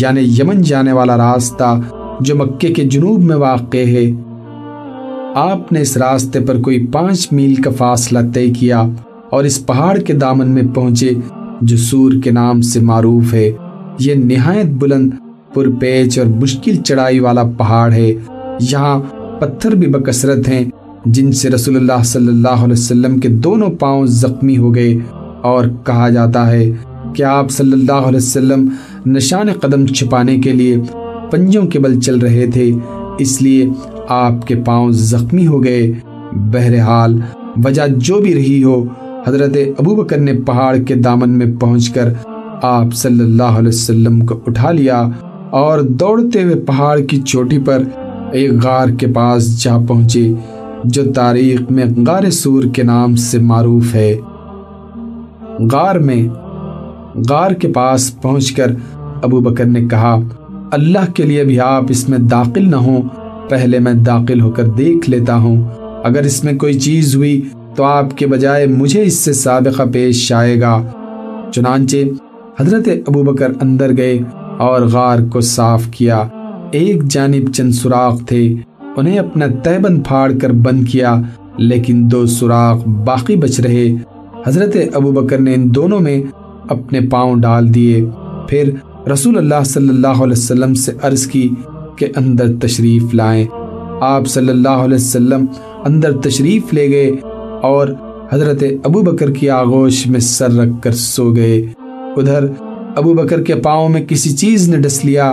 یعنی 0.00 0.20
یمن 0.20 0.62
جانے 0.62 0.92
والا 0.92 1.16
راستہ 1.16 1.80
جو 2.20 2.36
مکے 2.36 2.68
کے 2.68 2.82
جنوب 2.82 3.22
میں 3.22 3.36
واقع 3.36 3.84
ہے۔ 3.86 4.10
آپ 5.34 5.72
نے 5.72 5.80
اس 5.80 5.96
راستے 5.96 6.40
پر 6.40 6.60
کوئی 6.60 6.86
پانچ 6.86 7.32
میل 7.32 7.54
کا 7.54 7.70
فاصلہ 7.70 8.18
طے 8.34 8.50
کیا 8.50 8.82
اور 9.30 9.44
اس 9.44 9.66
پہاڑ 9.66 9.98
کے 9.98 10.12
دامن 10.12 10.50
میں 10.50 10.62
پہنچے 10.74 11.10
جو 11.60 11.76
سور 11.76 12.12
کے 12.24 12.30
نام 12.30 12.60
سے 12.60 12.80
معروف 12.80 13.34
ہے۔ 13.34 13.50
یہ 13.98 14.14
نہایت 14.14 14.66
بلند 14.66 15.10
پرپیچ 15.54 16.18
اور 16.18 16.26
مشکل 16.26 16.76
چڑھائی 16.76 17.18
والا 17.18 17.42
پہاڑ 17.58 17.92
ہے۔ 17.92 18.12
یہاں 18.60 19.00
پتھر 19.40 19.74
بھی 19.74 19.86
بکثرت 19.86 20.48
ہیں، 20.48 20.64
جن 21.06 21.32
سے 21.32 21.50
رسول 21.50 21.76
اللہ 21.76 22.02
صلی 22.04 22.28
اللہ 22.28 22.48
علیہ 22.48 22.72
وسلم 22.72 23.18
کے 23.18 23.28
دونوں 23.28 23.68
پاؤں 23.68 24.06
زخمی 24.06 24.56
ہو 24.56 24.74
گئے۔ 24.74 24.98
اور 25.42 25.64
کہا 25.84 26.08
جاتا 26.08 26.50
ہے 26.50 26.70
کہ 27.14 27.22
آپ 27.22 27.50
صلی 27.50 27.72
اللہ 27.72 27.92
علیہ 27.92 28.16
وسلم 28.16 28.68
نشان 29.06 29.52
قدم 29.52 29.86
چھپانے 29.86 30.38
کے 30.38 30.52
لیے 30.52 30.76
پنجوں 31.30 31.66
کے 31.66 31.78
بل 31.78 32.00
چل 32.00 32.18
رہے 32.18 32.46
تھے، 32.46 32.70
اس 33.18 33.42
لیے 33.42 33.68
آپ 34.08 34.46
کے 34.46 34.54
پاؤں 34.54 34.90
زخمی 34.90 35.46
ہو 35.46 35.64
گئے۔ 35.64 35.92
بہرحال، 36.32 37.20
وجہ 37.64 37.82
جو 37.96 38.18
بھی 38.20 38.34
رہی 38.34 38.64
ہو، 38.64 38.84
حضرت 39.26 39.56
ابو 39.78 39.94
بکر 39.94 40.18
نے 40.18 40.32
پہاڑ 40.32 40.76
کے 40.76 40.94
دامن 40.94 41.30
میں 41.30 41.46
پہنچ 41.60 41.90
کر 41.90 42.12
آپ 42.62 42.94
صلی 42.94 43.20
اللہ 43.20 43.42
علیہ 43.42 43.68
وسلم 43.68 44.26
کو 44.26 44.40
اٹھا 44.46 44.72
لیا۔ 44.72 45.08
اور 45.52 45.80
دوڑتے 45.80 46.42
ہوئے 46.42 46.54
پہاڑ 46.54 47.00
کی 47.00 47.20
چوٹی 47.20 47.58
پر 47.58 47.82
ایک 48.32 48.52
غار 48.62 48.88
کے 48.88 49.06
پاس 49.06 49.62
جا 49.62 49.76
پہنچے، 49.88 50.32
جو 50.84 51.12
تاریخ 51.12 51.60
میں 51.70 51.84
غار 52.06 52.30
سور 52.30 52.64
کے 52.72 52.82
نام 52.82 53.16
سے 53.16 53.38
معروف 53.38 53.94
ہے۔ 53.94 54.16
غار 55.72 55.94
میں، 55.94 56.28
غار 57.30 57.50
کے 57.50 57.68
پاس 57.68 58.22
پہنچ 58.22 58.52
کر 58.52 58.66
ابو 59.22 59.40
بکر 59.40 59.64
نے 59.64 59.84
کہا، 59.84 60.20
اللہ 60.72 61.12
کے 61.14 61.22
لیے 61.22 61.44
بھی 61.44 61.60
آپ 61.60 61.84
اس 61.88 62.08
میں 62.08 62.18
داخل 62.18 62.70
نہ 62.70 62.76
ہوں، 62.76 63.02
پہلے 63.48 63.78
میں 63.78 63.94
داخل 63.94 64.40
ہو 64.40 64.50
کر 64.50 64.66
دیکھ 64.66 65.10
لیتا 65.10 65.36
ہوں۔ 65.36 65.68
اگر 66.04 66.22
اس 66.22 66.44
میں 66.44 66.52
کوئی 66.52 66.74
چیز 66.74 67.16
ہوئی 67.16 67.40
تو 67.76 67.84
آپ 67.84 68.18
کے 68.18 68.26
بجائے 68.26 68.66
مجھے 68.66 69.02
اس 69.02 69.18
سے 69.18 69.32
سابقہ 69.32 69.82
پیش 69.92 70.32
آئے 70.32 70.60
گا۔ 70.60 70.82
چنانچہ 71.54 71.96
حضرت 72.60 72.88
ابو 73.06 73.22
بکر 73.22 73.52
اندر 73.60 73.96
گئے۔ 73.96 74.18
اور 74.58 74.82
غار 74.82 75.18
کو 75.32 75.40
صاف 75.40 75.86
کیا۔ 75.90 76.22
ایک 76.72 77.04
جانب 77.04 77.52
چند 77.52 77.72
سوراخ 77.72 78.26
تھے، 78.26 78.54
انہیں 78.96 79.18
اپنا 79.18 79.46
تہبند 79.62 80.06
پھاڑ 80.06 80.32
کر 80.42 80.52
بند 80.52 80.88
کیا، 80.88 81.20
لیکن 81.58 82.08
دو 82.10 82.26
سوراخ 82.26 82.88
باقی 82.88 83.36
بچ 83.36 83.60
رہے۔ 83.60 83.94
حضرت 84.46 84.76
ابو 84.94 85.12
بکر 85.12 85.38
نے 85.38 85.54
ان 85.54 85.74
دونوں 85.74 86.00
میں 86.00 86.22
اپنے 86.68 87.00
پاؤں 87.00 87.36
ڈال 87.36 87.74
دیے۔ 87.74 88.04
پھر 88.48 88.70
رسول 89.12 89.38
اللہ 89.38 89.64
صلی 89.64 89.88
اللہ 89.88 90.22
علیہ 90.22 90.32
وسلم 90.32 90.74
سے 90.74 90.92
عرض 91.02 91.26
کی 91.26 91.48
کہ 91.96 92.06
اندر 92.16 92.46
تشریف 92.60 93.14
لائیں۔ 93.14 93.44
آپ 94.00 94.26
صلی 94.26 94.48
اللہ 94.48 94.68
علیہ 94.68 94.94
وسلم 94.94 95.44
اندر 95.84 96.12
تشریف 96.12 96.74
لے 96.74 96.88
گئے 96.88 97.10
اور 97.62 97.88
حضرت 98.32 98.64
ابو 98.84 99.02
بکر 99.02 99.30
کی 99.30 99.50
آغوش 99.50 100.06
میں 100.06 100.20
سر 100.20 100.50
رکھ 100.50 100.82
کر 100.82 100.92
سو 100.92 101.36
گئے۔ 101.36 101.62
ادھر 102.16 102.46
ابو 102.96 103.14
بکر 103.14 103.42
کے 103.42 103.54
پاؤں 103.54 103.88
میں 103.88 104.00
کسی 104.00 104.30
چیز 104.30 104.68
نے 104.68 104.76
ڈس 104.76 105.04
لیا، 105.04 105.32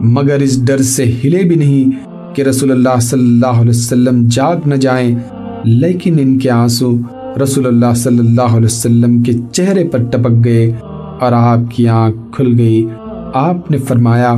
مگر 0.00 0.38
اس 0.40 0.66
ڈر 0.66 0.82
سے 0.82 1.12
ہلے 1.24 1.38
بھی 1.38 1.56
نہیں 1.56 1.90
کہ 2.34 2.42
رسول 2.42 2.70
اللہ 2.70 3.00
صلی 3.00 3.20
اللہ 3.20 3.60
علیہ 3.60 3.70
وسلم 3.70 4.28
جاگ 4.30 4.56
نہ 4.66 4.74
جائیں۔ 4.74 5.18
لیکن 5.64 6.16
ان 6.20 6.38
کے 6.38 6.50
آنسو 6.50 6.96
رسول 7.42 7.66
اللہ 7.66 7.94
صلی 7.96 8.18
اللہ 8.18 8.40
علیہ 8.40 8.66
وسلم 8.66 9.22
کے 9.22 9.32
چہرے 9.52 9.84
پر 9.84 9.98
ٹپک 9.98 10.44
گئے 10.44 10.72
اور 11.20 11.32
آپ 11.32 11.58
کی 11.76 11.88
آنکھ 11.88 12.16
کھل 12.32 12.54
گئی۔ 12.58 12.86
آپ 13.34 13.70
نے 13.70 13.78
فرمایا، 13.78 14.34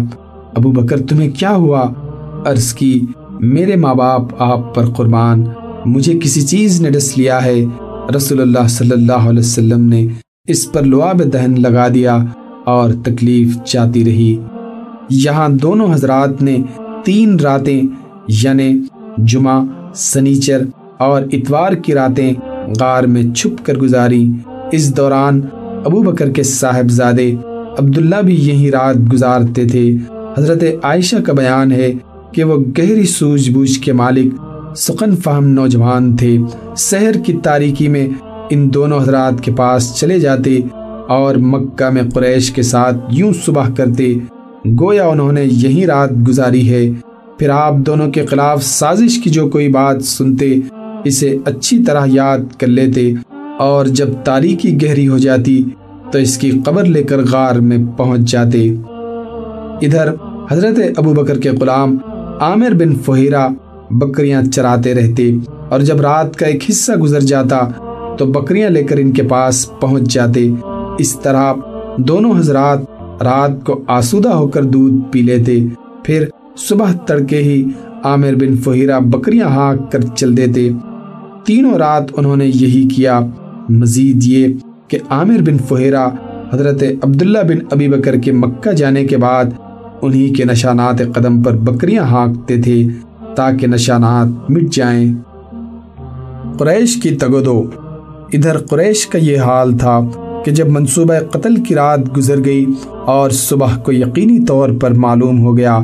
ابو 0.55 0.73
بکر، 0.73 1.01
تمہیں 1.09 1.31
کیا 1.31 1.55
ہوا؟ 1.55 1.91
عرض 2.47 2.73
کی، 2.73 3.01
میرے 3.41 3.77
ماں 3.77 3.95
باپ 3.95 4.23
آپ 4.39 4.75
پر 4.75 4.87
قربان، 4.87 5.45
مجھے 5.85 6.19
کسی 6.23 6.43
چیز 6.43 6.81
نے 6.81 6.91
ڈس 6.91 7.19
لیا 7.19 7.45
ہے۔ 7.45 7.65
رسول 8.17 8.41
اللہ 8.41 8.69
صلی 8.69 8.91
اللہ 8.91 9.29
علیہ 9.29 9.39
وسلم 9.39 9.89
نے 9.89 10.07
اس 10.49 10.73
پر 10.73 10.83
لعاب 10.83 11.23
دہن 11.33 11.55
لگا 11.59 11.89
دیا۔ 11.89 12.19
اور 12.65 12.91
تکلیف 13.05 13.57
جاتی 13.67 14.05
رہی۔ 14.05 14.37
یہاں 15.11 15.49
دونوں 15.49 15.95
حضرات 15.95 16.43
نے 16.43 16.57
تین 17.05 17.37
راتیں 17.41 17.83
یعنی 18.29 18.81
جمعہ، 19.19 19.63
سنیچر 19.95 20.63
اور 20.99 21.23
اتوار 21.33 21.73
کی 21.73 21.95
راتیں 21.95 22.33
غار 22.81 23.05
میں 23.05 23.35
چھپ 23.35 23.67
کر 23.67 23.75
گزاری۔ 23.75 24.29
اس 24.73 24.97
دوران 24.97 25.41
ابو 25.85 26.03
بکر 26.03 26.31
کے 26.31 26.43
صاحبزادے 26.43 27.35
عبداللہ 27.79 28.17
بھی 28.17 28.35
یہی 28.35 28.71
رات 28.71 29.13
گزارتے 29.13 29.65
تھے۔ 29.65 29.97
حضرت 30.39 30.65
عائشہ 30.83 31.17
کا 31.27 31.33
بیان 31.33 31.73
ہے 31.73 31.93
کہ 32.33 32.45
وہ 32.45 32.57
گہری 32.79 33.07
سوجھ 33.07 33.51
بوجھ 33.51 33.81
کے 33.81 33.93
مالک 33.93 34.35
سخن 34.77 35.17
فہم 35.17 35.47
نوجوان 35.47 36.17
تھے۔ 36.17 36.39
شہر 36.77 37.13
کی 37.27 37.33
تاریکی 37.43 37.89
میں 37.89 38.09
ان 38.51 38.75
دونوں 38.75 39.01
حضرات 39.01 39.41
کے 39.43 39.53
پاس 39.53 39.97
چلے 39.97 40.21
جاتے 40.21 40.61
اور 41.11 41.35
مکہ 41.35 41.91
میں 41.91 42.03
قریش 42.15 42.51
کے 42.51 42.63
ساتھ 42.63 42.97
یوں 43.13 43.33
صبح 43.45 43.65
کرتے، 43.77 44.15
گویا 44.81 45.07
انہوں 45.07 45.33
نے 45.33 45.45
یہی 45.45 45.87
رات 45.87 46.11
گزاری 46.29 46.71
ہے۔ 46.71 46.91
پھر 47.39 47.49
آپ 47.49 47.75
دونوں 47.77 48.11
کے 48.11 48.27
خلاف 48.27 48.63
سازش 48.63 49.19
کی 49.25 49.31
جو 49.31 49.49
کوئی 49.49 49.69
بات 49.69 50.05
سنتے، 50.05 50.55
اسے 51.05 51.37
اچھی 51.45 51.85
طرح 51.85 52.07
یاد 52.07 52.39
کر 52.59 52.67
لیتے۔ 52.67 53.13
اور 53.59 53.87
جب 53.87 54.09
تاریکی 54.25 54.83
گہری 54.83 55.09
ہو 55.09 55.19
جاتی، 55.19 55.65
تو 56.13 56.19
اس 56.19 56.39
کی 56.39 56.51
قبر 56.65 56.85
لے 56.85 57.03
کر 57.03 57.21
غار 57.33 57.55
میں 57.55 57.79
پہنچ 57.97 58.21
جاتے۔ 58.21 58.69
ادھر 59.87 60.15
حضرت 60.51 60.79
ابو 60.97 61.15
بکر 61.15 61.39
کے 61.39 61.51
غلام 61.51 61.97
عامر 62.41 62.71
بن 62.71 62.95
فہیرہ 62.95 63.49
بکریاں 63.91 64.43
چراتے 64.43 64.95
رہتے۔ 64.95 65.31
اور 65.69 65.81
جب 65.81 66.01
رات 66.01 66.37
کا 66.37 66.47
ایک 66.47 66.71
حصہ 66.71 66.93
گزر 66.93 67.21
جاتا، 67.21 67.69
تو 68.19 68.27
بکریاں 68.27 68.71
لے 68.71 68.83
کر 68.83 68.97
ان 68.97 69.13
کے 69.13 69.23
پاس 69.23 69.81
پہنچ 69.81 70.13
جاتے۔ 70.13 70.51
اس 70.99 71.21
طرح 71.21 71.53
دونوں 71.97 72.39
حضرات 72.39 72.79
رات 73.23 73.67
کو 73.67 73.85
آسودہ 73.87 74.29
ہو 74.29 74.49
کر 74.49 74.65
دودھ 74.65 74.95
پی 75.11 75.23
لیتے، 75.23 75.59
پھر 76.05 76.25
صبح 76.57 76.93
تڑکے 76.93 77.39
ہی 77.39 77.65
عامر 78.05 78.35
بن 78.35 78.57
فہیرہ 78.57 79.01
بکریاں 79.01 79.49
ہانک 79.49 79.93
کر 79.93 80.01
چل 80.17 80.37
دیتے۔ 80.37 80.69
تینوں 81.45 81.75
رات 81.75 82.03
انہوں 82.17 82.37
نے 82.37 82.47
یہی 82.47 82.89
کیا۔ 82.89 83.21
مزید 83.69 84.25
یہ 84.25 84.49
کہ 84.89 84.99
عامر 85.11 85.43
بن 85.43 85.59
فہیرہ 85.59 86.09
حضرت 86.53 86.83
عبداللہ 87.03 87.39
بن 87.39 87.59
ابی 87.71 87.89
بکر 87.89 88.17
کے 88.17 88.33
مکہ 88.33 88.73
جانے 88.73 89.05
کے 89.05 89.17
بعد 89.17 89.45
انہی 90.03 90.29
کے 90.29 90.45
نشانات 90.45 91.03
قدم 91.15 91.43
پر 91.43 91.57
بکریاں 91.57 92.05
ہانکتے 92.05 92.63
تھے 92.63 92.85
تاکہ 93.37 93.67
نشانات 93.67 94.51
مٹ 94.51 94.73
جائیں۔ 94.73 95.15
قریش 96.59 96.97
کی 96.97 97.11
تگدو۔ 97.11 97.65
ادھر 98.33 98.59
قریش 98.59 99.07
کا 99.07 99.19
یہ 99.19 99.41
حال 99.41 99.79
تھا۔ 99.79 100.01
کہ 100.45 100.51
جب 100.51 100.69
منصوبہ 100.69 101.15
قتل 101.31 101.55
کی 101.55 101.75
رات 101.75 102.17
گزر 102.17 102.45
گئی 102.45 102.67
اور 103.07 103.31
صبح 103.31 103.77
کو 103.77 103.93
یقینی 103.93 104.45
طور 104.45 104.71
پر 104.81 104.91
معلوم 104.91 105.41
ہو 105.41 105.57
گیا 105.57 105.79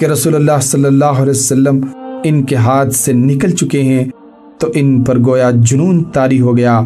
کہ 0.00 0.06
رسول 0.06 0.34
اللہ 0.34 0.60
صلی 0.62 0.84
اللہ 0.84 1.04
علیہ 1.04 1.30
وسلم 1.30 1.80
ان 2.24 2.42
کے 2.42 2.56
ہاتھ 2.56 2.94
سے 2.94 3.12
نکل 3.12 3.50
چکے 3.50 3.82
ہیں، 3.82 4.04
تو 4.58 4.68
ان 4.74 5.04
پر 5.04 5.18
گویا 5.18 5.50
جنون 5.54 6.04
تاری 6.04 6.40
ہو 6.40 6.56
گیا۔ 6.56 6.82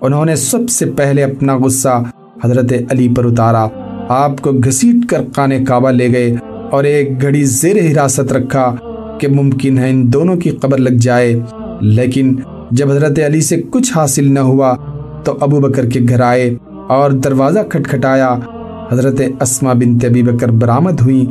انہوں 0.00 0.24
نے 0.24 0.36
سب 0.36 0.70
سے 0.70 0.86
پہلے 0.86 1.24
اپنا 1.24 1.56
غصہ 1.56 2.02
حضرت 2.44 2.72
علی 2.90 3.08
پر 3.16 3.24
اتارا۔ 3.24 3.66
آپ 4.08 4.40
کو 4.40 4.52
گھسیٹ 4.52 5.10
کر 5.10 5.22
قانے 5.34 5.64
کعبہ 5.64 5.90
لے 5.90 6.12
گئے 6.12 6.34
اور 6.70 6.84
ایک 6.84 7.22
گھڑی 7.22 7.44
زیر 7.44 7.76
حراست 7.76 8.32
رکھا 8.32 8.74
کہ 9.20 9.28
ممکن 9.28 9.78
ہے 9.78 9.90
ان 9.90 10.12
دونوں 10.12 10.36
کی 10.36 10.50
قبر 10.50 10.78
لگ 10.78 10.96
جائے۔ 11.00 11.40
لیکن 11.80 12.36
جب 12.70 12.90
حضرت 12.90 13.18
علی 13.26 13.40
سے 13.40 13.62
کچھ 13.70 13.92
حاصل 13.96 14.34
نہ 14.34 14.40
ہوا 14.40 14.74
تو 15.24 15.38
ابو 15.40 15.60
بکر 15.60 15.86
کے 15.86 16.00
گھر 16.08 16.20
آئے 16.20 16.54
اور 16.88 17.10
دروازہ 17.10 17.58
کھٹکھٹایا۔ 17.68 18.36
حضرت 18.92 19.20
اسما 19.40 19.72
بنت 19.72 20.04
ابی 20.04 20.22
بکر 20.22 20.50
برآمد 20.50 21.00
ہوئی۔ 21.00 21.26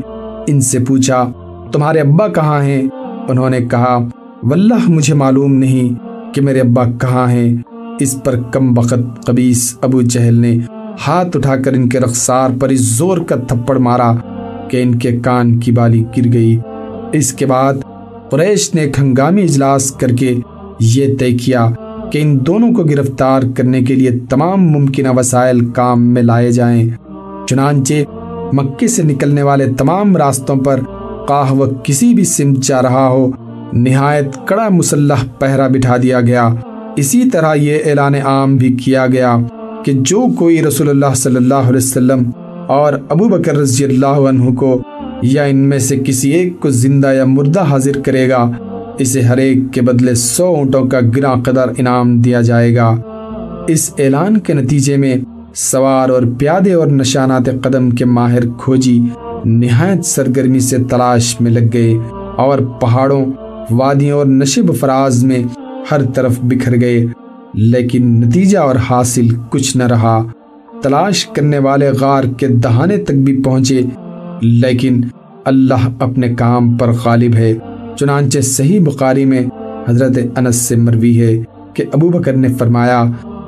ان 0.48 0.62
سے 0.62 0.80
پوچھا، 0.88 1.32
تمہارے 1.72 2.00
ابا 2.00 2.28
کہاں 2.28 2.64
ہیں؟ 2.64 2.84
انہوں 3.30 3.50
نے 3.50 3.60
کہا، 3.62 4.00
واللہ 4.44 4.90
مجھے 4.90 5.14
معلوم 5.14 5.54
نہیں 5.54 5.96
کہ 6.34 6.42
میرے 6.42 6.60
ابا 6.60 6.84
کہاں 6.86 7.32
ہیں۔ 7.32 7.56
اس 8.00 8.24
پر 8.24 8.36
کم 8.52 8.78
وقت 8.78 9.26
قبیس 9.26 9.78
ابو 9.82 10.02
جہل 10.02 10.34
نے 10.34 10.58
ہاتھ 11.08 11.38
اٹھا 11.38 11.56
کر 11.56 11.74
ان 11.74 11.90
کے 11.90 12.00
رخسار 12.00 12.50
پر 12.60 12.70
اس 12.70 12.80
زور 12.80 13.18
کا 13.18 13.36
تھپڑ 13.36 13.78
مارا 13.78 14.14
کہ 14.68 14.84
ان 14.84 14.96
کے 14.96 15.20
کان 15.20 15.60
کی 15.60 15.72
بالی 15.72 16.04
گر 16.18 16.34
گئی۔ 16.34 16.58
اس 17.12 17.34
کے 17.34 17.46
بعد 17.46 17.74
قریش 18.30 18.76
نے 18.76 18.82
ایک 18.82 19.00
ہنگامی 19.00 19.44
اجلاس 19.44 19.92
کر 19.92 20.08
کے 20.08 20.36
یہ 20.80 21.18
طے 21.18 21.32
کیا 21.32 21.70
کہ 22.12 22.20
ان 22.22 22.38
دونوں 22.48 22.72
کو 22.74 22.84
گرفتار 22.84 23.41
کرنے 23.58 23.82
کے 23.82 23.96
لیے 23.96 24.12
تمام 24.30 24.72
ممکنہ 24.72 25.10
وسائل 25.18 25.65
کام 25.65 26.13
میں 26.13 26.22
لائے 26.22 26.51
جائیں۔ 26.51 26.89
چنانچہ 27.48 27.94
مکے 28.53 28.88
سے 28.88 29.03
نکلنے 29.03 29.44
والے 29.44 29.65
تمام 29.77 30.18
راستوں 30.18 30.56
پر 30.56 30.80
قاہ 31.27 31.53
و 31.53 31.65
کسی 31.84 32.13
بھی 32.13 32.24
سمت 32.24 32.63
جا 32.63 32.82
رہا 32.82 33.08
ہو، 33.08 33.32
نہایت 33.74 34.48
کڑا 34.48 34.70
مسلح 34.70 35.24
پہرا 35.39 35.68
بٹھا 35.68 35.98
دیا 35.98 36.22
گیا۔ 36.22 36.50
اسی 36.96 37.30
طرح 37.30 37.53
یہ 37.53 37.77
اعلان 37.86 38.15
عام 38.15 38.56
بھی 38.58 38.74
کیا 38.74 39.08
گیا 39.08 39.38
کہ 39.86 39.91
جو 39.94 40.25
کوئی 40.39 40.62
رسول 40.63 40.89
اللہ 40.89 41.13
صلی 41.15 41.36
اللہ 41.36 41.70
علیہ 41.70 41.77
وسلم 41.77 42.24
اور 42.68 42.94
ابو 43.10 43.27
بکر 43.27 43.56
رضی 43.56 43.84
اللہ 43.84 44.27
عنہ 44.30 44.53
کو 44.56 44.82
یا 45.22 45.44
ان 45.44 45.58
میں 45.58 45.80
سے 45.80 45.98
کسی 46.06 46.32
ایک 46.32 46.60
کو 46.60 46.70
زندہ 46.70 47.13
یا 47.13 47.25
مردہ 47.25 47.62
حاضر 47.62 48.00
کرے 48.06 48.30
گا 48.30 48.51
اسے 49.01 49.22
ہر 49.22 49.38
ایک 49.38 49.58
کے 49.72 49.81
بدلے 49.81 50.15
سو 50.15 50.46
اونٹوں 50.46 50.86
کا 50.86 51.00
گرا 51.17 51.34
قدر 51.46 51.65
انعام 51.77 52.20
دیا 52.20 52.41
جائے 52.41 52.75
گا۔ 52.75 52.96
اس 53.67 53.93
اعلان 53.98 54.39
کے 54.39 54.53
نتیجے 54.53 54.98
میں 54.98 55.15
سوار 55.55 56.10
اور 56.10 56.22
پیادے 56.38 56.74
اور 56.74 56.88
نشانات 56.88 57.50
قدم 57.63 57.89
کے 57.89 58.05
ماہر 58.05 58.39
کھوجی 58.58 59.00
نہایت 59.46 60.05
سرگرمی 60.05 60.60
سے 60.60 60.77
تلاش 60.77 61.41
میں 61.41 61.51
لگ 61.51 61.70
گئے 61.74 61.93
اور 62.38 62.60
پہاڑوں، 62.60 63.25
وادیوں 63.72 64.17
اور 64.17 64.25
نشب 64.25 64.75
فراز 64.75 65.24
میں 65.24 65.43
ہر 65.91 66.03
طرف 66.03 66.39
بکھر 66.41 66.81
گئے۔ 66.81 67.05
لیکن 67.53 68.24
نتیجہ 68.27 68.58
اور 68.58 68.75
حاصل 68.75 69.27
کچھ 69.50 69.77
نہ 69.77 69.84
رہا۔ 69.84 70.27
تلاش 70.84 71.25
کرنے 71.25 71.58
والے 71.58 71.89
غار 72.00 72.24
کے 72.38 72.48
دہانے 72.48 72.98
تک 72.98 73.12
بھی 73.12 73.41
پہنچے، 73.41 73.81
لیکن 74.41 75.01
اللہ 75.46 75.89
اپنے 76.00 76.36
کام 76.36 76.77
پر 76.77 76.88
غالب 77.05 77.36
ہے۔ 77.36 77.53
چنانچہ 78.01 78.39
صحیح 78.39 78.79
بخاری 78.79 79.25
میں 79.25 79.41
حضرت 79.89 80.17
انس 80.38 80.55
سے 80.55 80.75
مروی 80.75 81.22
ہے 81.22 81.43
کہ 81.74 81.84
ابو 81.93 82.10
بکر 82.10 82.34
نے 82.34 82.48
فرمایا، 82.48 83.03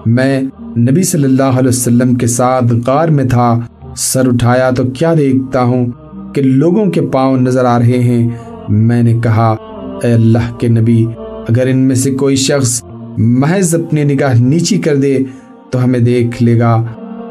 میں 0.05 0.41
نبی 0.77 1.03
صلی 1.03 1.24
اللہ 1.24 1.43
علیہ 1.43 1.69
وسلم 1.69 2.15
کے 2.15 2.27
ساتھ 2.27 2.74
غار 2.88 3.07
میں 3.07 3.24
تھا، 3.24 3.60
سر 3.98 4.27
اٹھایا 4.27 4.69
تو 4.69 4.83
کیا 4.93 5.13
دیکھتا 5.17 5.63
ہوں 5.63 5.86
کہ 6.33 6.41
لوگوں 6.41 6.86
کے 6.86 7.01
پاؤں 7.01 7.38
نظر 7.38 7.65
آ 7.65 7.79
رہے 7.79 8.00
ہیں۔ 8.00 8.29
میں 8.69 9.03
نے 9.03 9.19
کہا، 9.24 9.55
اے 10.03 10.13
اللہ 10.13 10.53
کے 10.60 10.67
نبی، 10.67 11.05
اگر 11.50 11.67
ان 11.67 11.77
میں 11.77 11.95
سے 11.95 12.12
کوئی 12.12 12.36
شخص 12.36 12.83
محض 13.17 13.75
اپنی 13.75 14.03
نگاہ 14.03 14.33
نیچی 14.33 14.77
کر 14.77 14.95
دے 14.95 15.17
تو 15.72 15.83
ہمیں 15.83 16.00
دیکھ 16.00 16.43
لے 16.43 16.60
گا۔ 16.60 16.83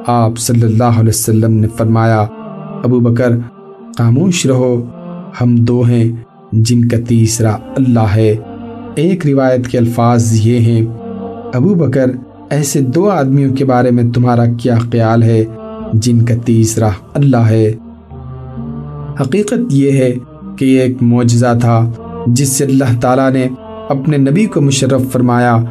آپ 0.07 0.39
صلی 0.39 0.63
اللہ 0.63 1.01
علیہ 1.01 1.09
وسلم 1.09 1.53
نے 1.53 1.69
فرمایا، 1.77 2.21
ابو 2.85 3.01
بکر، 3.01 3.39
خاموش 3.99 4.47
رہو، 4.47 4.87
ہم 5.41 5.57
دو 5.57 5.83
ہیں۔ 5.83 6.32
جن 6.53 6.89
کا 6.89 6.97
تیسرا 7.09 7.51
اللہ 7.51 8.07
ہے۔ 8.17 8.37
ایک 8.95 9.27
روایت 9.27 9.67
کے 9.67 9.79
الفاظ 9.79 10.33
یہ 10.47 10.59
ہیں، 10.59 10.83
ابو 11.55 11.75
بکر 11.75 12.11
ایسے 12.51 12.81
دو 12.81 13.11
آدمیوں 13.11 13.55
کے 13.55 13.65
بارے 13.65 13.91
میں 13.91 14.05
تمہارا 14.15 14.45
کیا 14.59 14.75
خیال 14.75 15.23
ہے 15.23 15.45
جن 15.93 16.25
کا 16.25 16.35
تیسرا 16.45 16.89
اللہ 17.15 17.37
ہے؟ 17.37 17.73
حقیقت 19.21 19.61
یہ 19.71 19.93
ہے 19.93 20.15
کہ 20.59 20.65
یہ 20.65 20.81
ایک 20.81 20.97
معجزہ 21.01 21.59
تھا، 21.61 21.91
جس 22.27 22.49
سے 22.49 22.65
اللہ 22.65 23.01
تعالیٰ 23.01 23.33
نے 23.33 23.49
اپنے 23.89 24.17
نبی 24.17 24.47
کو 24.47 24.61
مشرف 24.61 25.01
فرمایا۔ 25.13 25.63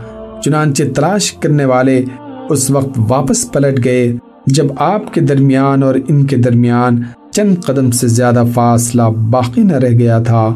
چنانچہ 0.43 0.83
تلاش 0.95 1.31
کرنے 1.31 1.65
والے 1.65 2.05
اس 2.49 2.71
وقت 2.71 2.99
واپس 3.07 3.51
پلٹ 3.51 3.85
گئے، 3.85 4.15
جب 4.47 4.65
آپ 4.77 5.13
کے 5.13 5.21
درمیان 5.21 5.83
اور 5.83 5.95
ان 6.07 6.25
کے 6.25 6.37
درمیان 6.37 7.01
چند 7.31 7.55
قدم 7.65 7.91
سے 7.91 8.07
زیادہ 8.07 8.43
فاصلہ 8.53 9.01
باقی 9.01 9.61
نہ 9.61 9.73
رہ 9.73 9.89
گیا 9.89 10.19
تھا۔ 10.19 10.55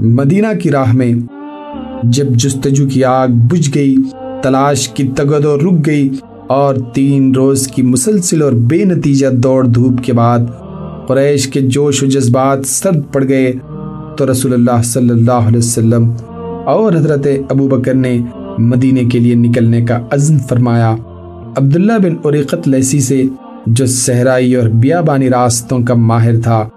مدینہ 0.00 0.46
کی 0.62 0.70
راہ 0.70 0.92
میں 0.92 1.12
جب 2.02 2.26
جستجو 2.28 2.88
کی 2.88 3.04
آگ 3.04 3.28
بجھ 3.28 3.70
گئی، 3.74 3.96
تلاش 4.42 4.88
کی 4.88 5.08
تگدو 5.16 5.56
رک 5.56 5.86
گئی 5.86 6.08
اور 6.46 6.74
تین 6.94 7.34
روز 7.34 7.68
کی 7.68 7.82
مسلسل 7.82 8.42
اور 8.42 8.52
بے 8.52 8.84
نتیجہ 8.84 9.26
دوڑ 9.26 9.66
دھوپ 9.66 10.04
کے 10.04 10.12
بعد 10.12 10.38
قریش 11.08 11.48
کے 11.48 11.60
جوش 11.60 12.02
و 12.02 12.06
جذبات 12.06 12.66
سرد 12.66 13.12
پڑ 13.12 13.28
گئے۔ 13.28 13.52
تو 14.18 14.30
رسول 14.30 14.52
اللہ 14.52 14.82
صلی 14.84 15.10
اللہ 15.10 15.46
علیہ 15.46 15.58
وسلم 15.58 16.12
اور 16.64 16.92
حضرت 16.92 17.26
ابو 17.48 17.68
بکر 17.68 17.94
نے 17.94 18.18
مدینے 18.58 19.04
کے 19.04 19.18
لیے 19.18 19.34
نکلنے 19.34 19.84
کا 19.84 19.98
عزم 20.10 20.38
فرمایا۔ 20.38 20.96
عبداللہ 21.56 21.98
بن 22.02 22.14
عریقت 22.24 22.68
لیسی 22.68 23.00
سے 23.00 23.22
جو 23.66 23.86
صحرائی 23.86 24.54
اور 24.54 24.68
بیابانی 24.68 25.30
راستوں 25.30 25.78
کا 25.80 25.94
ماہر 25.94 26.40
تھا 26.40 26.68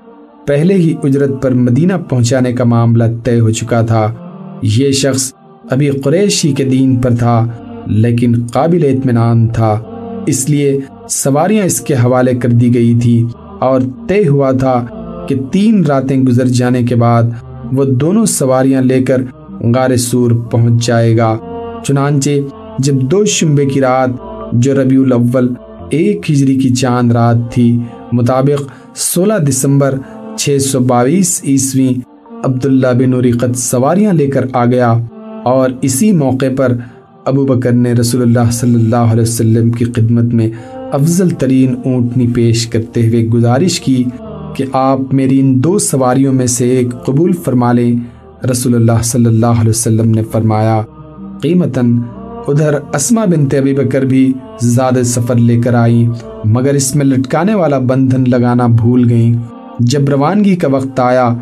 پہلے 0.49 0.73
ہی 0.73 0.95
اجرت 1.03 1.41
پر 1.41 1.51
مدینہ 1.51 1.93
پہنچانے 2.09 2.53
کا 2.53 2.63
معاملہ 2.63 3.03
طے 3.23 3.39
ہو 3.39 3.49
چکا 3.49 3.81
تھا۔ 3.81 4.13
یہ 4.61 4.91
شخص 4.91 5.33
ابھی 5.69 5.89
قریشی 5.89 6.51
کے 6.51 6.63
دین 6.63 6.95
پر 6.95 7.15
تھا، 7.15 7.47
لیکن 7.87 8.33
قابل 8.53 8.83
اطمینان 8.83 9.47
تھا۔ 9.47 9.81
اس 10.25 10.49
لیے 10.49 10.79
سواریاں 11.09 11.65
اس 11.65 11.81
کے 11.81 11.93
حوالے 11.93 12.33
کر 12.35 12.49
دی 12.49 12.73
گئی 12.73 12.95
تھی۔ 12.95 13.25
اور 13.59 13.81
طے 14.07 14.27
ہوا 14.27 14.51
تھا 14.51 14.85
کہ 15.27 15.35
تین 15.51 15.85
راتیں 15.85 16.17
گزر 16.17 16.47
جانے 16.47 16.83
کے 16.83 16.95
بعد 16.95 17.23
وہ 17.71 17.85
دونوں 17.85 18.25
سواریاں 18.25 18.81
لے 18.81 19.03
کر 19.03 19.21
غار 19.75 19.95
سور 19.95 20.31
پہنچ 20.31 20.87
جائے 20.87 21.17
گا۔ 21.17 21.37
چنانچہ 21.87 22.29
جب 22.79 22.93
دو 22.93 23.25
شمبے 23.25 23.65
کی 23.65 23.81
رات 23.81 24.09
جو 24.53 24.83
ربیع 24.83 25.01
الاول 25.01 25.53
ایک 25.89 26.31
ہجری 26.31 26.55
کی 26.55 26.69
چاند 26.69 27.11
رات 27.11 27.37
تھی، 27.51 27.79
مطابق 28.11 28.63
سولہ 28.95 29.33
دسمبر 29.49 29.99
چھ 30.39 30.57
سو 30.61 30.79
باویس 30.79 31.41
عیسوی 31.47 31.93
عبداللہ 32.43 32.87
بن 32.87 33.13
عریقت 33.13 33.57
سواریاں 33.57 34.13
لے 34.13 34.27
کر 34.27 34.45
آ 34.53 34.65
گیا 34.65 34.91
اور 35.45 35.69
اسی 35.81 36.11
موقع 36.11 36.45
پر 36.57 36.75
ابو 37.25 37.45
بکر 37.45 37.71
نے 37.71 37.93
رسول 37.93 38.21
اللہ 38.21 38.51
صلی 38.51 38.75
اللہ 38.75 39.11
علیہ 39.11 39.21
وسلم 39.21 39.71
کی 39.71 39.85
خدمت 39.85 40.33
میں 40.33 40.49
افضل 40.91 41.29
ترین 41.29 41.75
اونٹنی 41.85 42.27
پیش 42.35 42.67
کرتے 42.67 43.07
ہوئے 43.07 43.27
گزارش 43.27 43.79
کی 43.81 44.03
کہ 44.55 44.65
آپ 44.73 45.13
میری 45.13 45.39
ان 45.39 45.63
دو 45.63 45.77
سواریوں 45.79 46.33
میں 46.33 46.47
سے 46.47 46.69
ایک 46.69 46.93
قبول 47.05 47.33
فرما 47.33 47.73
لیں، 47.73 47.95
رسول 48.51 48.75
اللہ 48.75 49.01
صلی 49.03 49.25
اللہ 49.25 49.59
علیہ 49.59 49.69
وسلم 49.69 50.09
نے 50.11 50.23
فرمایا، 50.31 50.81
قیمتاً 51.41 51.97
ادھر 52.47 52.79
اسما 52.93 53.25
بنت 53.25 53.53
ابی 53.53 53.73
بکر 53.73 54.05
بھی 54.05 54.33
زیادہ 54.61 55.03
سفر 55.05 55.35
لے 55.35 55.61
کر 55.61 55.73
آئیں، 55.73 56.07
مگر 56.45 56.73
اس 56.73 56.95
میں 56.95 57.05
لٹکانے 57.05 57.53
والا 57.53 57.79
بندھن 57.79 58.23
لگانا 58.27 58.67
بھول 58.67 59.09
گئیں۔ 59.09 59.33
جب 59.79 60.09
روانگی 60.09 60.55
کا 60.55 60.67
وقت 60.67 60.99
آیا 60.99 61.33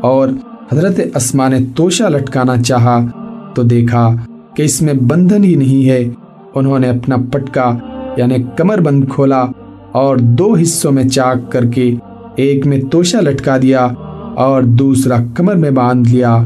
اور 0.00 0.28
حضرت 0.72 1.00
اسما 1.14 1.48
نے 1.48 1.58
توشہ 1.76 2.04
لٹکانا 2.04 2.62
چاہا 2.62 3.06
تو 3.54 3.62
دیکھا 3.62 4.16
کہ 4.56 4.62
اس 4.62 4.82
میں 4.82 4.94
بندھن 4.94 5.44
ہی 5.44 5.54
نہیں 5.54 5.88
ہے۔ 5.88 6.08
انہوں 6.54 6.78
نے 6.78 6.88
اپنا 6.88 7.16
پٹکا 7.32 7.78
یعنی 8.16 8.34
کمر 8.56 8.80
بند 8.80 9.04
کھولا 9.08 9.44
اور 9.92 10.16
دو 10.16 10.54
حصوں 10.54 10.92
میں 10.92 11.04
چاک 11.04 11.52
کر 11.52 11.64
کے 11.64 11.94
ایک 12.36 12.66
میں 12.66 12.80
توشہ 12.90 13.16
لٹکا 13.16 13.56
دیا 13.62 13.88
اور 14.34 14.62
دوسرا 14.62 15.16
کمر 15.34 15.54
میں 15.54 15.70
باندھ 15.70 16.08
لیا۔ 16.08 16.36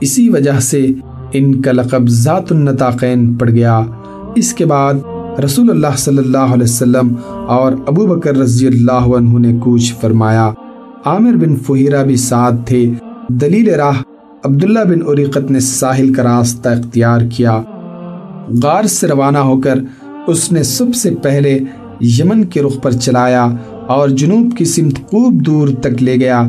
اسی 0.00 0.28
وجہ 0.28 0.60
سے 0.60 0.86
ان 1.32 1.62
کا 1.62 1.72
لقب 1.72 2.08
ذات 2.08 2.52
النطاقین 2.52 3.34
پڑ 3.34 3.48
گیا۔ 3.48 3.82
اس 4.34 4.54
کے 4.54 4.66
بعد 4.66 4.94
رسول 5.44 5.70
اللہ 5.70 5.96
صلی 5.98 6.18
اللہ 6.18 6.38
علیہ 6.38 6.62
وسلم 6.62 7.14
اور 7.48 7.72
ابو 7.86 8.06
بکر 8.06 8.36
رضی 8.36 8.66
اللہ 8.66 8.92
عنہ 8.92 9.38
نے 9.38 9.58
کوچ 9.58 9.94
فرمایا، 10.00 10.50
عامر 11.04 11.32
بن 11.32 11.56
فہیرہ 11.56 12.04
بھی 12.04 12.16
ساتھ 12.16 12.54
تھے۔ 12.66 12.90
دلیل 13.28 13.74
راہ 13.74 14.02
عبداللہ 14.44 14.78
بن 14.78 15.02
عریقت 15.12 15.50
نے 15.50 15.60
ساحل 15.60 16.14
کا 16.14 16.22
راستہ 16.22 16.68
اختیار 16.68 17.20
کیا۔ 17.36 17.62
غار 18.62 18.84
سے 18.84 19.06
روانہ 19.06 19.38
ہو 19.38 19.60
کر 19.60 19.78
اس 20.26 20.52
نے 20.52 20.62
سب 20.62 20.94
سے 20.94 21.10
پہلے 21.22 21.58
یمن 22.00 22.44
کے 22.44 22.62
رخ 22.62 22.82
پر 22.82 22.90
چلایا 22.90 23.46
اور 23.86 24.08
جنوب 24.08 24.56
کی 24.56 24.64
سمت 24.64 24.94
خوب 24.94 25.46
دور 25.46 25.68
تک 25.80 26.02
لے 26.02 26.16
گیا۔ 26.16 26.42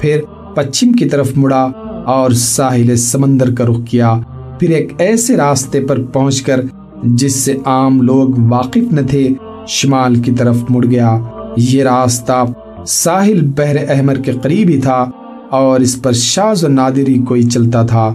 پھر 0.00 0.20
پچھم 0.54 0.92
کی 0.92 1.04
طرف 1.04 1.32
مڑا 1.36 1.68
اور 2.06 2.30
ساحل 2.30 2.96
سمندر 2.96 3.54
کا 3.54 3.64
رخ 3.64 3.78
کیا۔ 3.90 4.18
پھر 4.60 4.70
ایک 4.70 4.92
ایسے 4.98 5.36
راستے 5.36 5.80
پر 5.80 6.02
پہنچ 6.02 6.42
کر 6.42 6.60
جس 7.06 7.34
سے 7.34 7.58
عام 7.64 8.02
لوگ 8.02 8.28
واقف 8.48 8.92
نہ 8.92 9.00
تھے، 9.10 9.28
شمال 9.68 10.14
کی 10.14 10.30
طرف 10.30 10.56
مڑ 10.68 10.86
گیا۔ 10.86 11.18
یہ 11.56 11.82
راستہ 11.82 12.44
ساحل 12.86 13.46
بحر 13.56 13.76
احمر 13.88 14.14
کے 14.14 14.32
قریب 14.32 14.68
ہی 14.68 14.80
تھا 14.80 15.10
اور 15.50 15.80
اس 15.80 16.02
پر 16.02 16.12
شاز 16.12 16.64
و 16.64 16.68
نادری 16.68 17.18
کوئی 17.18 17.42
چلتا 17.42 17.82
تھا۔ 17.82 18.14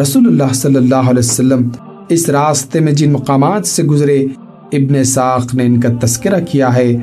رسول 0.00 0.26
اللہ 0.26 0.52
صلی 0.54 0.76
اللہ 0.76 0.94
علیہ 0.94 1.18
وسلم 1.18 1.68
اس 2.08 2.28
راستے 2.28 2.80
میں 2.80 2.92
جن 2.92 3.12
مقامات 3.12 3.66
سے 3.66 3.82
گزرے، 3.82 4.26
ابن 4.72 5.04
ساق 5.04 5.54
نے 5.54 5.66
ان 5.66 5.80
کا 5.80 5.88
تذکرہ 6.00 6.40
کیا 6.50 6.74
ہے۔ 6.74 6.96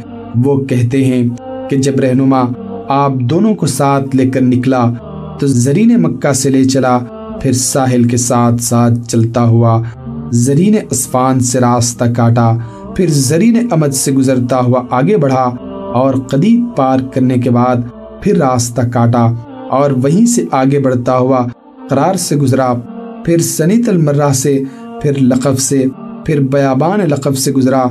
وہ 0.43 0.65
کہتے 0.65 1.05
ہیں 1.05 1.29
کہ 1.69 1.77
جب 1.77 1.99
رہنما 1.99 2.41
آپ 2.87 3.11
دونوں 3.13 3.55
کو 3.55 3.65
ساتھ 3.65 4.15
لے 4.15 4.29
کر 4.29 4.41
نکلا، 4.41 4.91
تو 5.39 5.47
زرین 5.47 6.01
مکہ 6.01 6.33
سے 6.33 6.49
لے 6.49 6.63
چلا، 6.63 6.99
پھر 7.41 7.51
ساحل 7.51 8.03
کے 8.03 8.17
ساتھ 8.17 8.61
ساتھ 8.61 8.93
چلتا 9.07 9.43
ہوا۔ 9.43 9.81
زرین 10.31 10.75
اسفان 10.89 11.39
سے 11.39 11.59
راستہ 11.59 12.05
کاٹا، 12.15 12.51
پھر 12.95 13.07
زرین 13.09 13.67
امد 13.71 13.93
سے 13.93 14.11
گزرتا 14.11 14.59
ہوا 14.59 14.83
آگے 14.91 15.17
بڑھا 15.17 15.43
اور 15.93 16.13
قدیب 16.29 16.65
پار 16.77 16.99
کرنے 17.13 17.37
کے 17.37 17.49
بعد 17.49 17.75
پھر 18.23 18.37
راستہ 18.37 18.81
کاٹا 18.93 19.25
اور 19.71 19.91
وہیں 19.91 20.25
سے 20.25 20.45
آگے 20.51 20.79
بڑھتا 20.79 21.17
ہوا 21.17 21.45
قرار 21.89 22.15
سے 22.15 22.35
گزرا، 22.35 22.73
پھر 23.25 23.37
سنیت 23.37 23.89
المرہ 23.89 24.31
سے، 24.33 24.61
پھر 25.01 25.17
لقف 25.21 25.61
سے، 25.61 25.83
پھر 26.25 26.39
بیابان 26.51 26.99
لقف 26.99 27.37
سے 27.37 27.51
گزرا، 27.51 27.83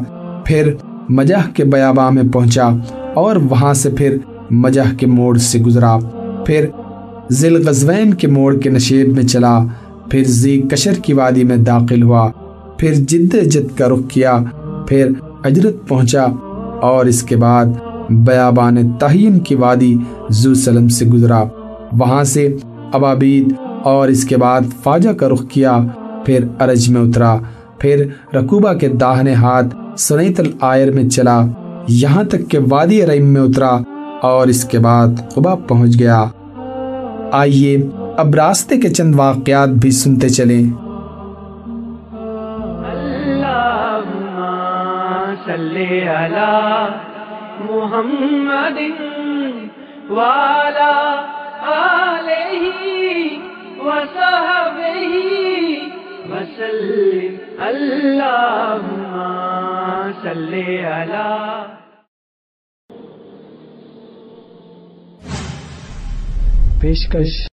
پھر 0.47 0.73
مجہ 1.09 1.37
کے 1.55 1.65
بیابان 1.65 2.15
میں 2.15 2.23
پہنچا 2.33 2.69
اور 3.15 3.37
وہاں 3.51 3.75
سے 3.75 3.91
پھر 3.91 4.17
مجہ 4.51 4.83
کے 4.99 5.07
موڑ 5.07 5.37
سے 5.39 5.59
گزرا، 5.59 5.97
پھر 6.47 6.67
ذیل 7.31 7.67
غزوین 7.69 8.15
کے 8.15 8.29
موڑ 8.29 8.55
کے 8.57 8.71
نشیب 8.71 9.13
میں 9.15 9.23
چلا 9.23 9.59
پھر 10.11 10.25
زی 10.25 10.63
کشر 10.71 10.95
کی 10.95 11.13
وادی 11.13 11.45
میں 11.45 11.57
داخل 11.57 12.03
ہوا، 12.03 12.31
پھر 12.79 12.95
جد 12.95 13.35
جد 13.45 13.79
کا 13.79 13.89
رخ 13.89 13.99
کیا، 14.09 14.39
پھر 14.89 15.11
اجرت 15.45 15.89
پہنچا 15.89 16.27
اور 16.81 17.07
اس 17.07 17.23
کے 17.23 17.37
بعد 17.37 17.67
بیابان 18.11 18.91
تہین 18.91 19.39
کی 19.39 19.55
وادی 19.55 19.97
زو 20.31 20.55
سلم 20.55 20.89
سے 20.89 21.07
گزرا۔ 21.07 21.45
وہاں 21.93 22.25
سے 22.25 22.57
ابابید 22.93 23.53
اور 23.83 24.09
اس 24.09 24.25
کے 24.25 24.37
بعد 24.37 24.61
فاجہ 24.83 25.11
کا 25.11 25.29
رخ 25.29 25.49
کیا، 25.49 25.79
پھر 26.25 26.45
ارج 26.61 26.91
میں 26.91 27.01
اترا، 27.01 27.37
پھر 27.79 28.07
رکوبہ 28.35 28.73
کے 28.73 28.89
داہنے 28.89 29.35
ہاتھ 29.35 29.77
سنیت 29.99 30.41
العائر 30.41 30.93
میں 30.93 31.09
چلا۔ 31.09 31.47
یہاں 31.89 32.25
تک 32.25 32.49
کہ 32.49 32.59
وادی 32.69 33.07
ریم 33.07 33.27
میں 33.27 33.41
اترا 33.41 33.79
اور 34.23 34.47
اس 34.47 34.65
کے 34.65 34.79
بعد 34.79 35.09
قبا 35.35 35.55
پہنچ 35.55 35.99
گیا۔ 35.99 36.25
آئیے 37.33 37.79
اب 38.21 38.35
راستے 38.35 38.81
کے 38.81 38.89
چند 38.89 39.15
واقعات 39.15 39.69
بھی 39.69 39.91
سنتے 39.91 40.29
چلیں۔ 40.29 40.65
صلی 45.45 46.09
علی 46.09 46.87
محمد 47.71 48.79
والا 50.11 50.97
وسلم۔ 56.31 57.37
اللہم 57.61 59.17
صلی 60.23 60.79
علی 60.79 61.63
پیشکش۔ 66.81 67.50